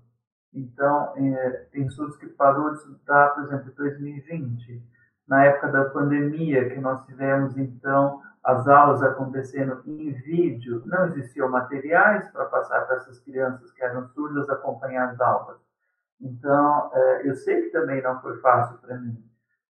[0.55, 4.81] Então, é, tem surdos que parou de estudar, por exemplo, em 2020,
[5.27, 11.49] na época da pandemia, que nós tivemos, então, as aulas acontecendo em vídeo, não existiam
[11.49, 15.59] materiais para passar para essas crianças que eram surdas acompanhar as aulas.
[16.21, 19.23] Então, é, eu sei que também não foi fácil para mim,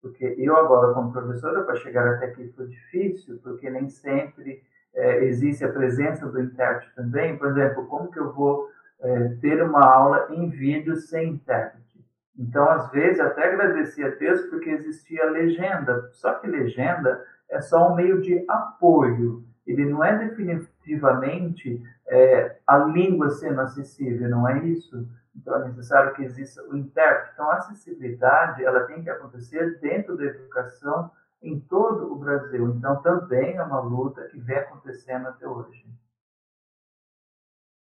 [0.01, 5.25] porque eu agora, como professora, para chegar até aqui foi difícil, porque nem sempre é,
[5.25, 7.37] existe a presença do intérprete também.
[7.37, 8.69] Por exemplo, como que eu vou
[9.01, 12.05] é, ter uma aula em vídeo sem intérprete?
[12.37, 16.09] Então, às vezes, até agradecia a Deus porque existia legenda.
[16.13, 19.43] Só que legenda é só um meio de apoio.
[19.65, 25.07] Ele não é definitivamente é, a língua sendo acessível, não é isso?
[25.35, 27.33] Então, é necessário que exista o intérprete.
[27.33, 32.75] Então, a acessibilidade ela tem que acontecer dentro da educação em todo o Brasil.
[32.75, 35.87] Então, também é uma luta que vem acontecendo até hoje.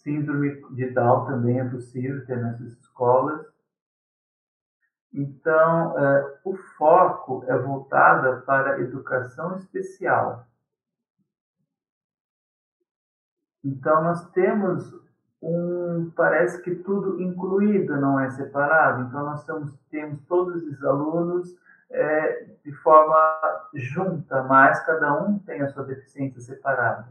[0.02, 3.46] Síndrome de Down também é possível ter nessas escolas.
[5.12, 10.46] Então, é, o foco é voltado para a educação especial.
[13.62, 14.92] Então, nós temos
[15.40, 19.02] um, parece que tudo incluído, não é separado.
[19.02, 21.56] Então, nós temos, temos todos os alunos
[21.90, 27.08] é, de forma junta, mas cada um tem a sua deficiência separada.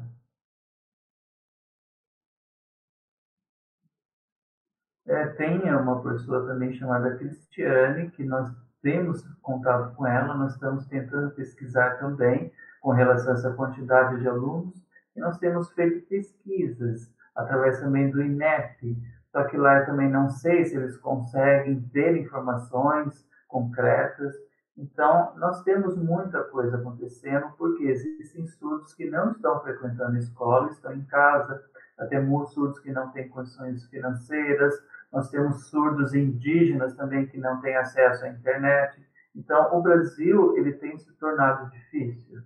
[5.13, 10.87] É, tem uma pessoa também chamada Cristiane, que nós temos contato com ela, nós estamos
[10.87, 14.73] tentando pesquisar também com relação a essa quantidade de alunos,
[15.15, 18.97] e nós temos feito pesquisas através também do INEP.
[19.31, 24.33] Só que lá eu também não sei se eles conseguem ter informações concretas.
[24.75, 30.91] Então, nós temos muita coisa acontecendo, porque existem surdos que não estão frequentando escola, estão
[30.91, 31.63] em casa,
[31.99, 34.73] até muitos surdos que não têm condições financeiras,
[35.13, 38.99] nós temos surdos indígenas também que não têm acesso à internet.
[39.35, 42.41] Então, o Brasil ele tem se tornado difícil.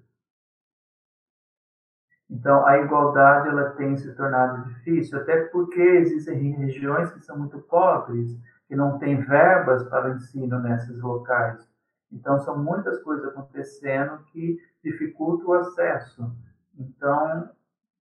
[2.30, 7.58] Então, a igualdade ela tem se tornado difícil, até porque existem regiões que são muito
[7.60, 11.65] pobres, que não têm verbas para o ensino nesses locais.
[12.12, 16.36] Então, são muitas coisas acontecendo que dificultam o acesso.
[16.77, 17.49] Então,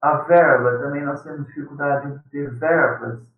[0.00, 3.35] a verba, também nós temos dificuldade de ter verbas.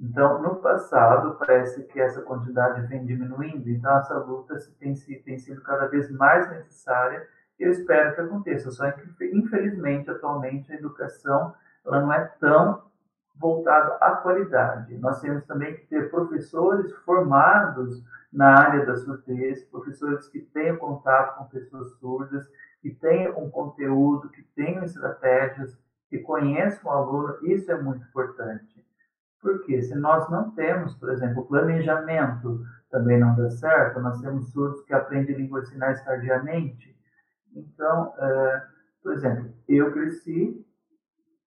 [0.00, 5.60] Então, no passado, parece que essa quantidade vem diminuindo, então essa luta tem, tem sido
[5.60, 7.28] cada vez mais necessária
[7.60, 8.70] eu espero que aconteça.
[8.70, 12.82] Só que, infelizmente, atualmente, a educação ela não é tão
[13.36, 14.96] voltada à qualidade.
[14.98, 21.38] Nós temos também que ter professores formados na área da surdez, professores que tenham contato
[21.38, 22.46] com pessoas surdas,
[22.80, 25.76] que tenham um conteúdo, que tenham estratégias,
[26.08, 28.79] que conheçam o aluno, isso é muito importante.
[29.40, 34.82] Porque se nós não temos, por exemplo, planejamento também não dá certo, nós temos surdos
[34.84, 36.90] que aprendem línguas sinais tardiamente,
[37.54, 38.62] então, é,
[39.02, 40.64] por exemplo, eu cresci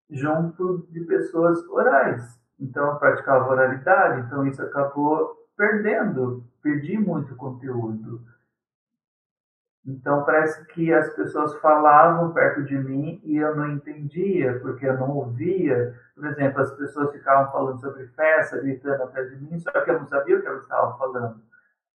[0.09, 2.39] junto de pessoas orais.
[2.59, 8.21] Então, eu praticava oralidade, então isso acabou perdendo, perdi muito conteúdo.
[9.85, 14.97] Então, parece que as pessoas falavam perto de mim e eu não entendia, porque eu
[14.97, 15.93] não ouvia.
[16.15, 19.99] Por exemplo, as pessoas ficavam falando sobre festa, gritando atrás de mim, só que eu
[19.99, 21.41] não sabia o que elas estavam falando.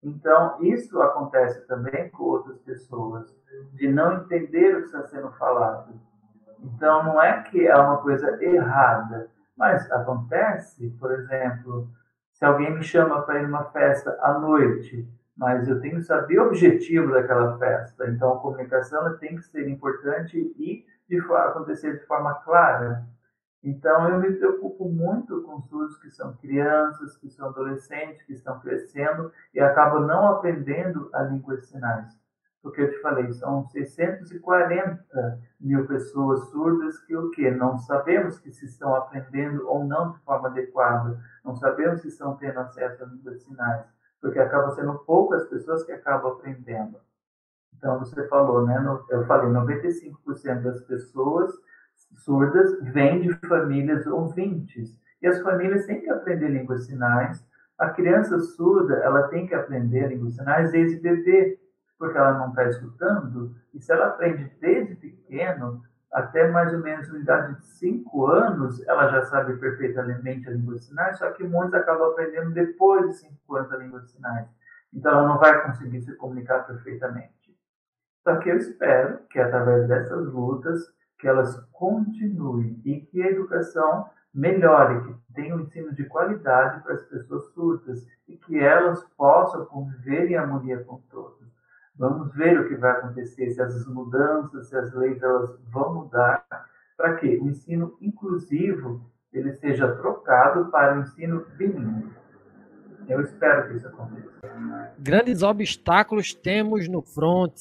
[0.02, 3.34] Então, isso acontece também com outras pessoas,
[3.74, 5.94] de não entender o que está sendo falado.
[6.62, 11.88] Então, não é que é uma coisa errada, mas acontece, por exemplo,
[12.32, 16.38] se alguém me chama para ir numa festa à noite, mas eu tenho que saber
[16.38, 18.08] o objetivo daquela festa.
[18.08, 23.06] Então, a comunicação tem que ser importante e de, acontecer de forma clara.
[23.62, 28.60] Então, eu me preocupo muito com surdos que são crianças, que são adolescentes, que estão
[28.60, 32.18] crescendo e acabam não aprendendo a língua de sinais.
[32.62, 37.48] porque eu te falei, são 640 mil pessoas surdas que o quê?
[37.50, 42.36] Não sabemos que se estão aprendendo ou não de forma adequada, não sabemos se estão
[42.36, 43.95] tendo acesso à língua de sinais,
[44.26, 46.98] porque acaba sendo poucas pessoas que acabam aprendendo.
[47.76, 48.76] Então, você falou, né?
[49.08, 51.54] Eu falei, 95% das pessoas
[52.16, 54.98] surdas vêm de famílias ouvintes.
[55.22, 57.46] E as famílias têm que aprender língua de sinais.
[57.78, 61.60] A criança surda, ela tem que aprender língua de sinais desde bebê
[61.98, 65.82] porque ela não está escutando, e se ela aprende desde pequeno,
[66.12, 70.74] até mais ou menos na idade de 5 anos, ela já sabe perfeitamente a língua
[70.74, 74.48] de sinais, só que muitos acabam aprendendo depois de 5 anos a língua de sinais.
[74.92, 77.34] Então ela não vai conseguir se comunicar perfeitamente.
[78.22, 80.82] Só que eu espero que através dessas lutas,
[81.18, 86.94] que elas continuem e que a educação melhore, que tenha um ensino de qualidade para
[86.94, 91.45] as pessoas surdas e que elas possam conviver em harmonia com todos.
[91.98, 96.44] Vamos ver o que vai acontecer, se essas mudanças, se as leis elas vão mudar,
[96.96, 99.00] para que o ensino inclusivo
[99.32, 102.10] ele seja trocado para o ensino bilíngue.
[103.08, 104.30] Eu espero que isso aconteça.
[104.98, 107.54] Grandes obstáculos temos no front,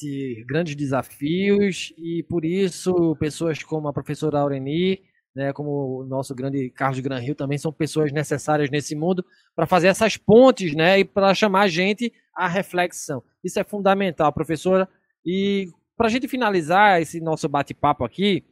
[0.46, 5.02] grandes desafios, e por isso pessoas como a professora Aureni,
[5.36, 9.22] né, como o nosso grande Carlos Granrio também são pessoas necessárias nesse mundo
[9.54, 13.22] para fazer essas pontes né, e para chamar a gente à reflexão.
[13.44, 14.88] Isso é fundamental, professora.
[15.24, 18.46] E para a gente finalizar esse nosso bate-papo aqui,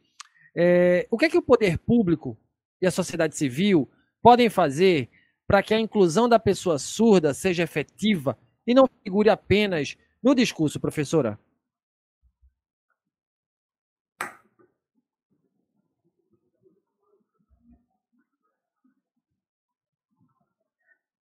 [0.55, 2.37] é, o que é que o poder público
[2.79, 3.89] e a sociedade civil
[4.21, 5.09] podem fazer
[5.47, 10.79] para que a inclusão da pessoa surda seja efetiva e não figure apenas no discurso,
[10.79, 11.39] professora?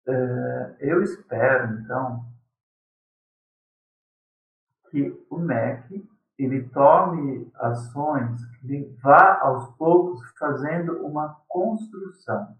[0.79, 2.25] eu espero, então,
[4.89, 6.07] que o MEC
[6.37, 12.57] ele tome ações, que vá aos poucos fazendo uma construção.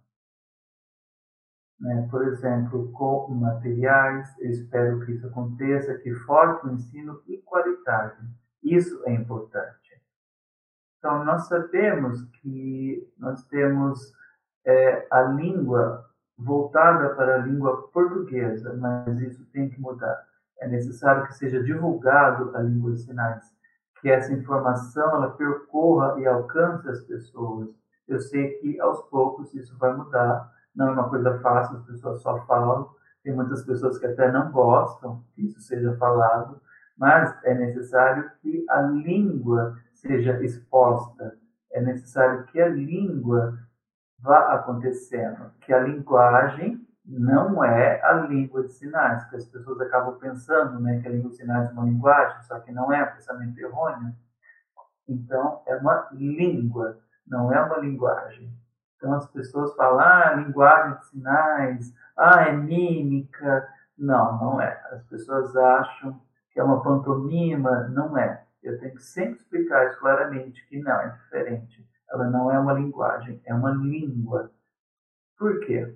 [1.80, 2.08] Né?
[2.12, 8.24] Por exemplo, com materiais, eu espero que isso aconteça, que forte o ensino e qualidade.
[8.62, 9.99] Isso é importante.
[10.99, 14.14] Então, nós sabemos que nós temos
[14.64, 16.08] é, a língua
[16.43, 20.25] voltada para a língua portuguesa, mas isso tem que mudar.
[20.59, 23.43] É necessário que seja divulgado a língua de sinais,
[23.99, 27.69] que essa informação ela percorra e alcance as pessoas.
[28.07, 32.21] Eu sei que aos poucos isso vai mudar, não é uma coisa fácil, as pessoas
[32.21, 32.89] só falam,
[33.23, 36.59] tem muitas pessoas que até não gostam que isso seja falado,
[36.97, 41.37] mas é necessário que a língua seja exposta,
[41.71, 43.57] é necessário que a língua
[44.22, 50.17] vá acontecendo, que a linguagem não é a língua de sinais, que as pessoas acabam
[50.17, 53.57] pensando né, que a língua de sinais é uma linguagem, só que não é, pensamento
[53.59, 54.13] errôneo.
[55.07, 58.53] Então, é uma língua, não é uma linguagem.
[58.95, 63.67] Então, as pessoas falam, ah, linguagem de sinais, ah, é mímica.
[63.97, 64.80] Não, não é.
[64.91, 68.43] As pessoas acham que é uma pantomima, não é.
[68.61, 71.90] Eu tenho que sempre explicar isso claramente, que não, é diferente.
[72.12, 74.51] Ela não é uma linguagem, é uma língua.
[75.38, 75.95] Por quê?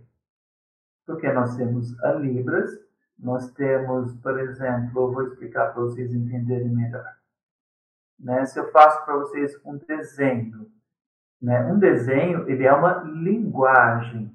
[1.05, 2.71] porque nós temos a Libras,
[3.17, 7.15] nós temos, por exemplo, eu vou explicar para vocês entenderem melhor.
[8.19, 8.45] Né?
[8.45, 10.69] Se eu faço para vocês um desenho,
[11.41, 11.63] né?
[11.65, 14.33] um desenho ele é uma linguagem.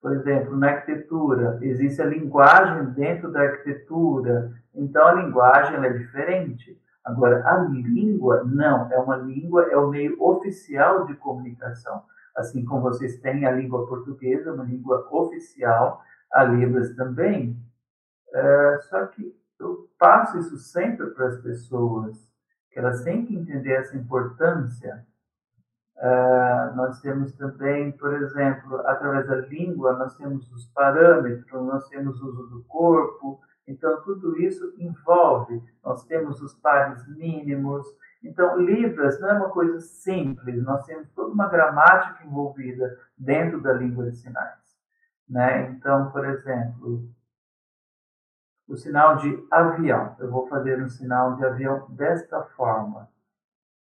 [0.00, 6.78] Por exemplo, na arquitetura, existe a linguagem dentro da arquitetura, então a linguagem é diferente.
[7.04, 12.02] Agora, a língua, não, é uma língua, é o meio oficial de comunicação
[12.34, 16.02] assim como vocês têm a língua portuguesa, uma língua oficial,
[16.32, 17.56] a Libras também.
[18.32, 22.28] É, só que eu passo isso sempre para as pessoas,
[22.70, 25.06] que elas têm que entender essa importância.
[25.96, 32.20] É, nós temos também, por exemplo, através da língua, nós temos os parâmetros, nós temos
[32.20, 35.62] o uso do corpo, então tudo isso envolve.
[35.82, 37.86] Nós temos os pares mínimos,
[38.24, 43.74] então, Libras não é uma coisa simples, nós temos toda uma gramática envolvida dentro da
[43.74, 44.58] língua de sinais.
[45.28, 45.68] Né?
[45.70, 47.06] Então, por exemplo,
[48.66, 50.16] o sinal de avião.
[50.18, 53.10] Eu vou fazer um sinal de avião desta forma.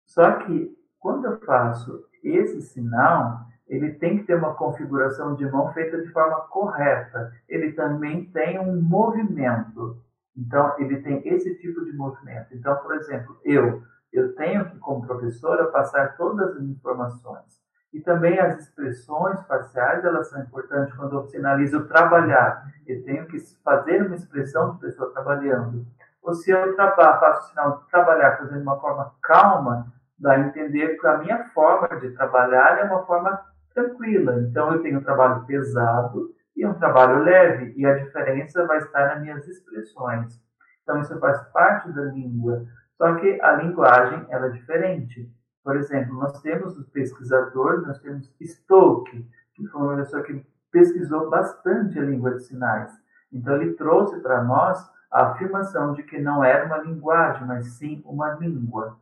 [0.08, 5.74] Só que, quando eu faço esse sinal, ele tem que ter uma configuração de mão
[5.74, 7.32] feita de forma correta.
[7.50, 9.98] Ele também tem um movimento.
[10.38, 12.54] Então, ele tem esse tipo de movimento.
[12.54, 13.82] Então, por exemplo, eu
[14.16, 17.62] eu tenho que, como professora, passar todas as informações.
[17.94, 22.66] E também as expressões faciais, elas são importantes quando eu sinalizo trabalhar.
[22.88, 25.86] Eu tenho que fazer uma expressão de pessoa trabalhando.
[26.22, 30.40] ou se eu trabalho, faço o sinal de trabalhar fazendo uma forma calma, dá a
[30.40, 33.40] entender que a minha forma de trabalhar é uma forma
[33.76, 34.40] tranquila.
[34.40, 39.08] Então, eu tenho um trabalho pesado e um trabalho leve, e a diferença vai estar
[39.10, 40.42] nas minhas expressões.
[40.82, 42.66] Então, isso faz parte da língua.
[42.98, 45.30] Só que a linguagem ela é diferente.
[45.62, 51.30] Por exemplo, nós temos o pesquisador, nós temos Stoke, que foi uma pessoa que pesquisou
[51.30, 52.92] bastante a língua de sinais.
[53.32, 54.80] Então, ele trouxe para nós
[55.12, 58.98] a afirmação de que não era uma linguagem, mas sim uma língua.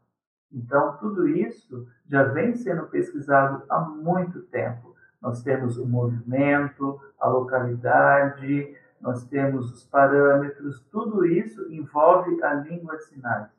[0.53, 4.95] Então, tudo isso já vem sendo pesquisado há muito tempo.
[5.19, 12.97] Nós temos o movimento, a localidade, nós temos os parâmetros, tudo isso envolve a língua
[12.97, 13.49] de sinais.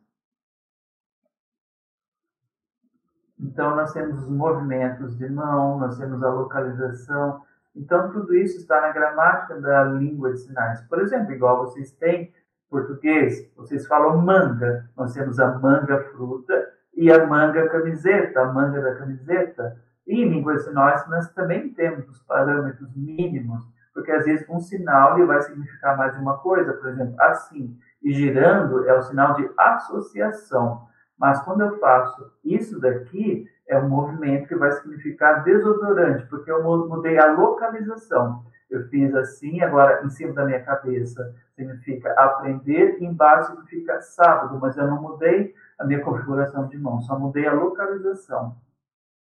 [3.41, 7.43] Então, nós temos os movimentos de mão, nós temos a localização.
[7.75, 10.81] Então, tudo isso está na gramática da língua de sinais.
[10.83, 12.33] Por exemplo, igual vocês têm
[12.71, 18.81] português, vocês falam manga, nós temos a manga fruta e a manga camiseta, a manga
[18.81, 19.77] da camiseta.
[20.07, 24.61] E em língua de sinais nós também temos os parâmetros mínimos, porque às vezes um
[24.61, 29.03] sinal ele vai significar mais de uma coisa, por exemplo, assim, e girando é o
[29.03, 30.87] sinal de associação.
[31.19, 36.63] Mas quando eu faço isso daqui, é um movimento que vai significar desodorante, porque eu
[36.63, 38.45] mudei a localização.
[38.69, 44.77] Eu fiz assim, agora em cima da minha cabeça significa aprender, embaixo significa sábado, mas
[44.77, 48.57] eu não mudei a minha configuração de mão, só mudei a localização.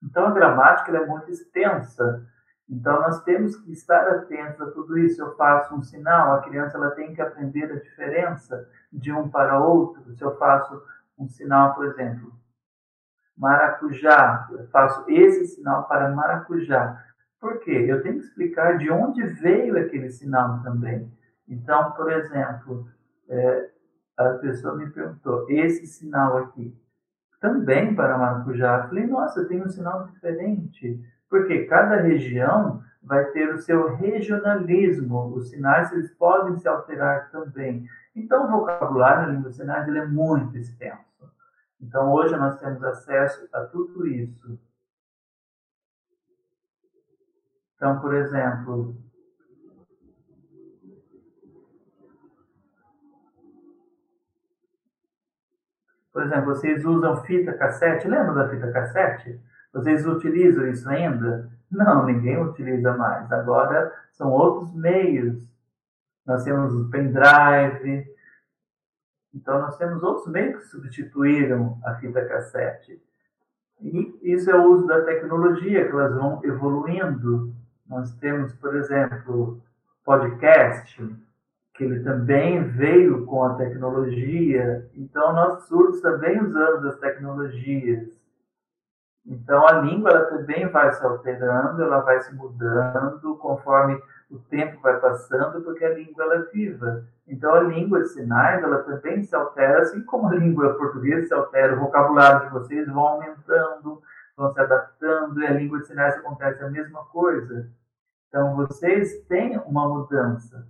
[0.02, 2.26] Então a gramática é muito extensa.
[2.68, 5.20] Então nós temos que estar atentos a tudo isso.
[5.20, 9.58] Eu faço um sinal, a criança ela tem que aprender a diferença de um para
[9.58, 10.14] outro.
[10.14, 10.82] Se eu faço
[11.18, 12.32] um sinal, por exemplo,
[13.36, 17.04] maracujá, eu faço esse sinal para maracujá.
[17.40, 17.86] Por quê?
[17.88, 21.10] Eu tenho que explicar de onde veio aquele sinal também.
[21.48, 22.86] Então, por exemplo,
[23.28, 23.70] é,
[24.28, 26.76] a pessoa me perguntou, esse sinal aqui,
[27.40, 28.78] também para maracujá?
[28.78, 35.34] Eu falei, nossa, tem um sinal diferente, porque cada região vai ter o seu regionalismo,
[35.34, 37.86] os sinais eles podem se alterar também.
[38.14, 41.00] Então, o vocabulário na língua dos sinais ele é muito extenso.
[41.80, 44.60] Então, hoje nós temos acesso a tudo isso.
[47.76, 48.94] Então, por exemplo,
[56.12, 59.40] por exemplo, vocês usam fita cassete, lembra da fita cassete?
[59.72, 61.50] Vocês utilizam isso ainda?
[61.70, 63.30] Não, ninguém utiliza mais.
[63.30, 65.48] Agora são outros meios.
[66.26, 68.08] Nós temos o pendrive.
[69.32, 73.00] Então, nós temos outros meios que substituíram a fita cassete.
[73.80, 77.54] E isso é o uso da tecnologia, que elas vão evoluindo.
[77.88, 79.62] Nós temos, por exemplo,
[80.04, 81.08] podcast,
[81.80, 84.86] que ele também veio com a tecnologia.
[84.94, 88.06] Então, nós surdos também usamos as tecnologias.
[89.24, 93.98] Então, a língua ela também vai se alterando, ela vai se mudando conforme
[94.30, 97.06] o tempo vai passando, porque a língua ela é viva.
[97.26, 101.32] Então, a língua de sinais ela também se altera, assim como a língua portuguesa se
[101.32, 104.02] altera, o vocabulário de vocês vão aumentando,
[104.36, 107.70] vão se adaptando, e a língua de sinais acontece a mesma coisa.
[108.28, 110.68] Então, vocês têm uma mudança.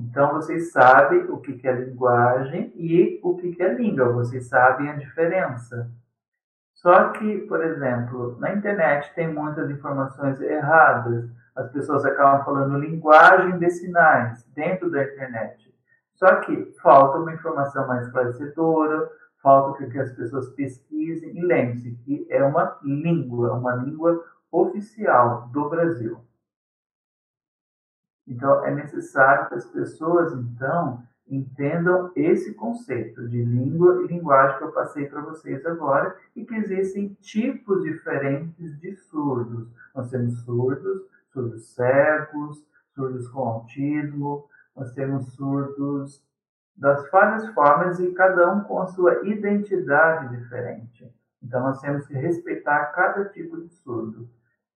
[0.00, 4.12] Então, vocês sabem o que é linguagem e o que é língua.
[4.12, 5.90] Vocês sabem a diferença.
[6.74, 11.28] Só que, por exemplo, na internet tem muitas informações erradas.
[11.54, 15.70] As pessoas acabam falando linguagem de sinais dentro da internet.
[16.14, 19.10] Só que falta uma informação mais esclarecedora,
[19.42, 21.36] falta que as pessoas pesquisem.
[21.36, 26.18] E lembre-se que é uma língua, uma língua oficial do Brasil.
[28.30, 34.64] Então, é necessário que as pessoas, então, entendam esse conceito de língua e linguagem que
[34.64, 39.68] eu passei para vocês agora e que existem tipos diferentes de surdos.
[39.94, 41.02] Nós temos surdos,
[41.32, 42.64] surdos cegos,
[42.94, 46.22] surdos com autismo, nós temos surdos
[46.76, 51.12] das várias formas e cada um com a sua identidade diferente.
[51.42, 54.28] Então nós temos que respeitar cada tipo de surdo.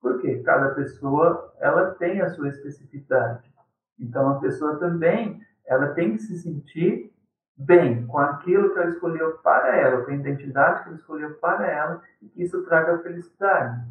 [0.04, 3.50] Porque cada pessoa ela tem a sua especificidade.
[3.98, 7.10] Então a pessoa também ela tem que se sentir
[7.56, 11.66] bem com aquilo que ela escolheu para ela, com a identidade que ela escolheu para
[11.66, 13.82] ela, e que isso traga felicidade.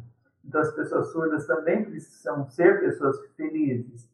[0.44, 4.08] Então as pessoas surdas também precisam ser pessoas felizes.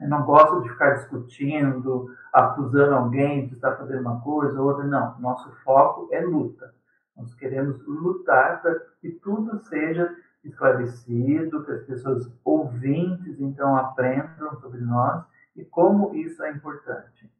[0.00, 4.82] Eu não gosto de ficar discutindo, acusando alguém de estar fazendo uma coisa ou outra.
[4.82, 6.74] Não, nosso foco é luta.
[7.16, 10.12] Nós queremos lutar para que tudo seja
[10.44, 15.24] esclarecido, que as pessoas ouvintes então aprendam sobre nós
[15.56, 17.30] e como isso é importante.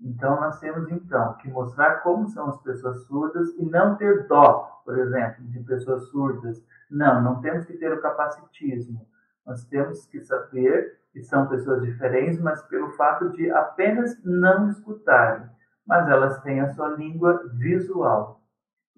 [0.00, 4.82] Então, nós temos, então, que mostrar como são as pessoas surdas e não ter dó,
[4.84, 6.62] por exemplo, de pessoas surdas.
[6.90, 9.06] Não, não temos que ter o capacitismo.
[9.44, 15.48] Nós temos que saber que são pessoas diferentes, mas pelo fato de apenas não escutarem.
[15.86, 18.42] Mas elas têm a sua língua visual.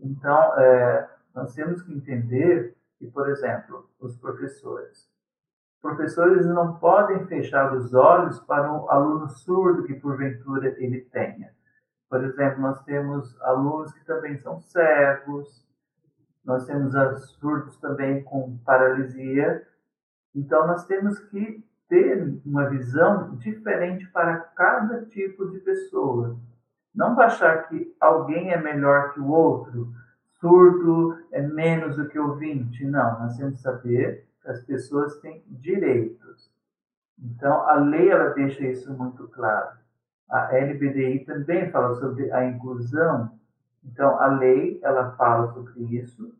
[0.00, 5.08] Então, é, nós temos que entender que, por exemplo, os professores.
[5.80, 11.52] Professores não podem fechar os olhos para um aluno surdo que porventura ele tenha.
[12.10, 15.64] Por exemplo, nós temos alunos que também são cegos,
[16.44, 16.94] nós temos
[17.38, 19.66] surdos também com paralisia.
[20.34, 26.38] Então, nós temos que ter uma visão diferente para cada tipo de pessoa.
[26.94, 29.92] Não achar que alguém é melhor que o outro,
[30.40, 32.84] surdo é menos do que ouvinte.
[32.84, 36.50] Não, nós temos que saber que as pessoas têm direitos.
[37.20, 39.76] Então, a lei ela deixa isso muito claro.
[40.30, 43.38] A LBDI também fala sobre a inclusão.
[43.84, 46.32] Então, a lei ela fala sobre isso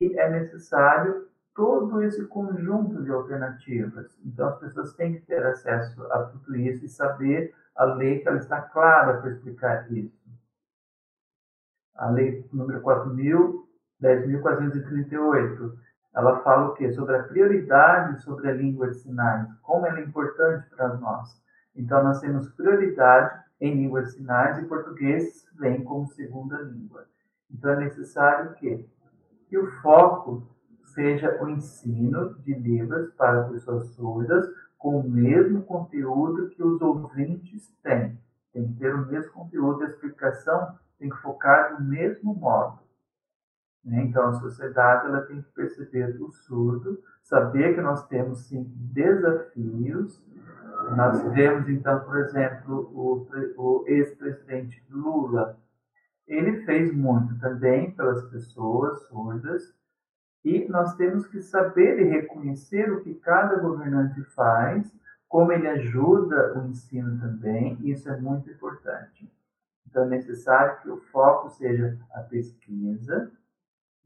[0.00, 4.18] e é necessário todo esse conjunto de alternativas.
[4.24, 8.28] Então, as pessoas têm que ter acesso a tudo isso e saber a lei que
[8.28, 10.21] ela está clara para explicar isso.
[12.02, 13.62] A lei número 4.000,
[14.02, 15.72] 10.438,
[16.12, 16.90] ela fala o quê?
[16.90, 21.40] Sobre a prioridade sobre a língua de sinais, como ela é importante para nós.
[21.76, 27.04] Então, nós temos prioridade em língua de sinais e português vem como segunda língua.
[27.48, 28.84] Então, é necessário que,
[29.48, 30.42] que o foco
[30.86, 34.44] seja o ensino de Libras para pessoas surdas
[34.76, 38.18] com o mesmo conteúdo que os ouvintes têm.
[38.52, 42.78] Tem que ter o mesmo conteúdo, a explicação tem que focar do mesmo modo.
[43.84, 44.04] Né?
[44.04, 50.24] Então, a sociedade ela tem que perceber o surdo, saber que nós temos, sim, desafios.
[50.96, 53.26] Nós vemos, então, por exemplo, o,
[53.56, 55.58] o ex-presidente Lula.
[56.28, 59.74] Ele fez muito também pelas pessoas surdas,
[60.44, 64.92] e nós temos que saber e reconhecer o que cada governante faz,
[65.28, 69.28] como ele ajuda o ensino também, isso é muito importante.
[69.92, 73.30] Então, é necessário que o foco seja a pesquisa,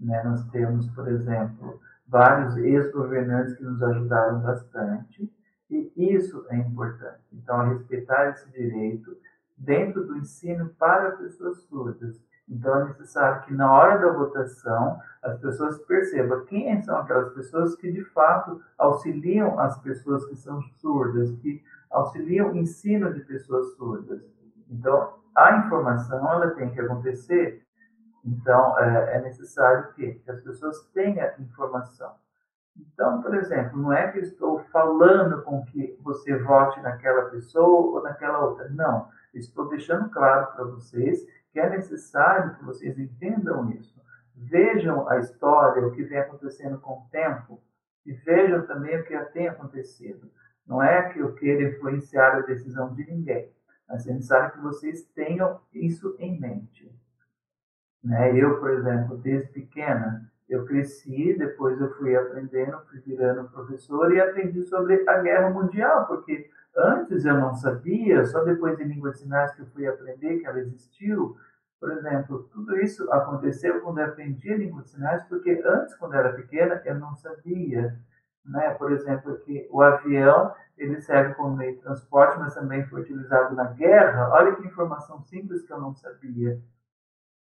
[0.01, 0.21] né?
[0.25, 5.33] Nós temos, por exemplo, vários ex-governantes que nos ajudaram bastante,
[5.71, 7.23] e isso é importante.
[7.33, 9.17] Então, respeitar esse direito
[9.57, 12.21] dentro do ensino para pessoas surdas.
[12.49, 17.77] Então, é necessário que na hora da votação as pessoas percebam quem são aquelas pessoas
[17.77, 23.77] que de fato auxiliam as pessoas que são surdas, que auxiliam o ensino de pessoas
[23.77, 24.21] surdas.
[24.69, 27.67] Então, a informação ela tem que acontecer
[28.27, 32.13] então, é, é necessário que, que as pessoas tenham informação.
[32.77, 38.03] Então, por exemplo, não é que estou falando com que você vote naquela pessoa ou
[38.03, 38.69] naquela outra.
[38.69, 39.09] Não.
[39.33, 43.99] Estou deixando claro para vocês que é necessário que vocês entendam isso.
[44.35, 47.63] Vejam a história, o que vem acontecendo com o tempo,
[48.05, 50.31] e vejam também o que já tem acontecido.
[50.67, 53.51] Não é que eu queira influenciar a decisão de ninguém,
[53.89, 56.91] mas é necessário que vocês tenham isso em mente.
[58.03, 58.37] Né?
[58.37, 64.21] Eu, por exemplo, desde pequena, eu cresci, depois eu fui aprendendo, fui virando professor e
[64.21, 69.55] aprendi sobre a guerra mundial, porque antes eu não sabia, só depois de línguas sinais
[69.55, 71.37] que eu fui aprender que ela existiu.
[71.81, 76.15] Por exemplo, tudo isso aconteceu quando eu aprendi a língua de sinais, porque antes, quando
[76.15, 77.99] eu era pequena, eu não sabia.
[78.49, 78.71] Né?
[78.75, 83.55] Por exemplo, que o avião ele serve como meio de transporte, mas também foi utilizado
[83.55, 84.31] na guerra.
[84.33, 86.61] Olha que informação simples que eu não sabia.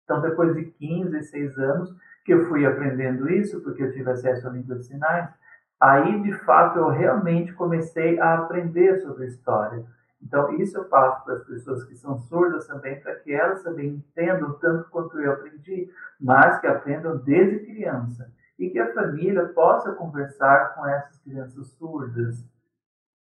[0.04, 4.46] Então, depois de 15, 16 anos que eu fui aprendendo isso, porque eu tive acesso
[4.46, 5.28] à língua de sinais,
[5.80, 9.84] aí de fato eu realmente comecei a aprender sobre história.
[10.20, 13.88] Então, isso eu passo para as pessoas que são surdas também, para que elas também
[13.88, 15.90] entendam tanto quanto eu aprendi,
[16.20, 18.30] mas que aprendam desde criança.
[18.62, 22.44] E que a família possa conversar com essas crianças surdas.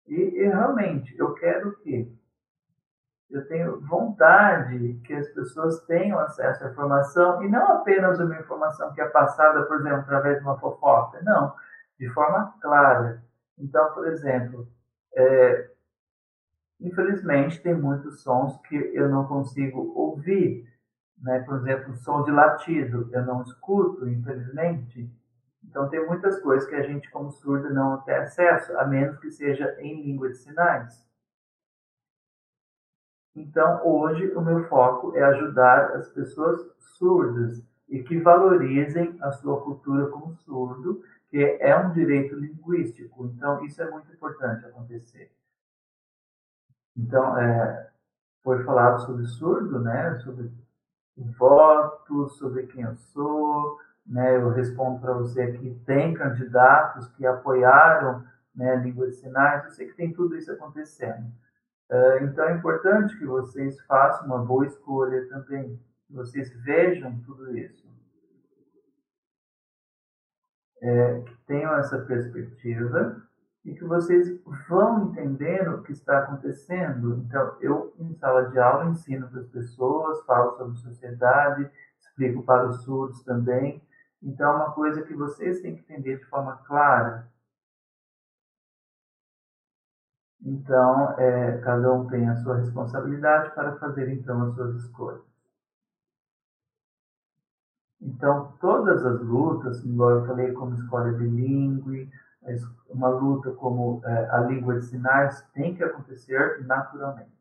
[0.06, 2.10] E, e realmente, eu quero que
[3.28, 8.94] eu tenho vontade que as pessoas tenham acesso à informação e não apenas uma informação
[8.94, 11.52] que é passada, por exemplo, através de uma fofoca, não,
[11.98, 13.22] de forma clara.
[13.58, 14.66] Então, por exemplo,
[15.14, 15.70] é,
[16.80, 20.66] infelizmente tem muitos sons que eu não consigo ouvir,
[21.18, 21.40] né?
[21.40, 25.10] Por exemplo, som de latido, eu não escuto, infelizmente.
[25.68, 29.30] Então, tem muitas coisas que a gente, como surdo, não tem acesso, a menos que
[29.30, 31.06] seja em língua de sinais.
[33.34, 39.60] Então, hoje, o meu foco é ajudar as pessoas surdas e que valorizem a sua
[39.60, 43.26] cultura como surdo, que é um direito linguístico.
[43.26, 45.30] Então, isso é muito importante acontecer.
[46.96, 47.90] Então, é,
[48.42, 50.18] foi falado sobre surdo, né?
[50.20, 50.50] Sobre
[51.16, 54.36] voto, sobre quem eu sou, né?
[54.36, 59.70] Eu respondo para você aqui, tem candidatos que apoiaram né, a língua de sinais, eu
[59.70, 61.26] sei que tem tudo isso acontecendo.
[61.90, 67.56] Uh, então é importante que vocês façam uma boa escolha também, que vocês vejam tudo
[67.56, 67.86] isso.
[70.82, 73.22] É, que tenham essa perspectiva
[73.64, 77.16] e que vocês vão entendendo o que está acontecendo.
[77.16, 82.68] Então, eu, em sala de aula, ensino para as pessoas, falo sobre sociedade, explico para
[82.68, 83.82] os surdos também.
[84.22, 87.30] Então, é uma coisa que vocês têm que entender de forma clara.
[90.42, 95.24] Então, é, cada um tem a sua responsabilidade para fazer, então, as suas escolhas.
[98.00, 102.10] Então, todas as lutas, igual eu falei, como escola bilíngue,
[102.88, 107.35] uma luta como é, a língua de sinais tem que acontecer naturalmente.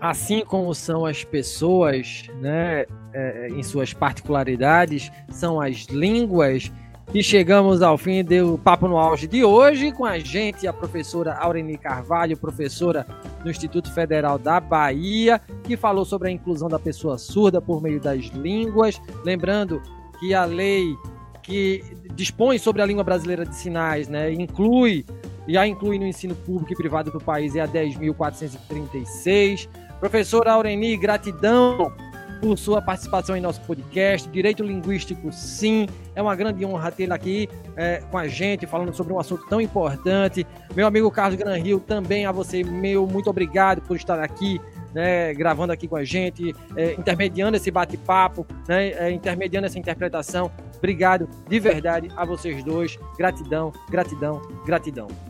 [0.00, 6.72] Assim como são as pessoas, né, é, em suas particularidades, são as línguas.
[7.12, 11.34] E chegamos ao fim do Papo no Auge de hoje, com a gente, a professora
[11.34, 13.04] Aureni Carvalho, professora
[13.42, 18.00] do Instituto Federal da Bahia, que falou sobre a inclusão da pessoa surda por meio
[18.00, 19.00] das línguas.
[19.24, 19.82] Lembrando
[20.20, 20.96] que a lei
[21.42, 21.82] que
[22.14, 25.04] dispõe sobre a língua brasileira de sinais, né, inclui,
[25.48, 29.68] já inclui no ensino público e privado do país, é a 10.436.
[29.98, 31.92] Professora Aureni, gratidão
[32.40, 34.28] por sua participação em nosso podcast.
[34.28, 39.12] Direito linguístico, sim, é uma grande honra tê-la aqui é, com a gente, falando sobre
[39.12, 40.46] um assunto tão importante.
[40.74, 44.60] Meu amigo Carlos Granrio, também a você, meu, muito obrigado por estar aqui
[44.94, 50.50] né, gravando aqui com a gente, é, intermediando esse bate-papo, né, é, intermediando essa interpretação.
[50.76, 52.98] Obrigado de verdade a vocês dois.
[53.16, 55.29] Gratidão, gratidão, gratidão.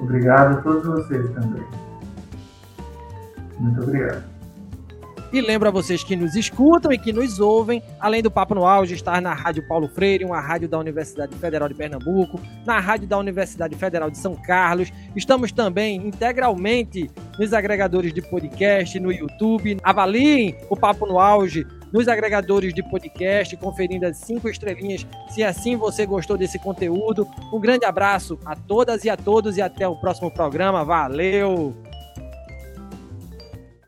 [0.00, 1.64] Obrigado a todos vocês também.
[3.58, 4.37] Muito obrigado.
[5.30, 8.64] E lembro a vocês que nos escutam e que nos ouvem, além do Papo no
[8.64, 13.06] Auge, estar na Rádio Paulo Freire, uma rádio da Universidade Federal de Pernambuco, na Rádio
[13.06, 14.90] da Universidade Federal de São Carlos.
[15.14, 19.76] Estamos também integralmente nos agregadores de podcast, no YouTube.
[19.82, 25.76] Avaliem o Papo no Auge nos agregadores de podcast, conferindo as cinco estrelinhas, se assim
[25.76, 27.28] você gostou desse conteúdo.
[27.52, 30.84] Um grande abraço a todas e a todos e até o próximo programa.
[30.84, 31.74] Valeu!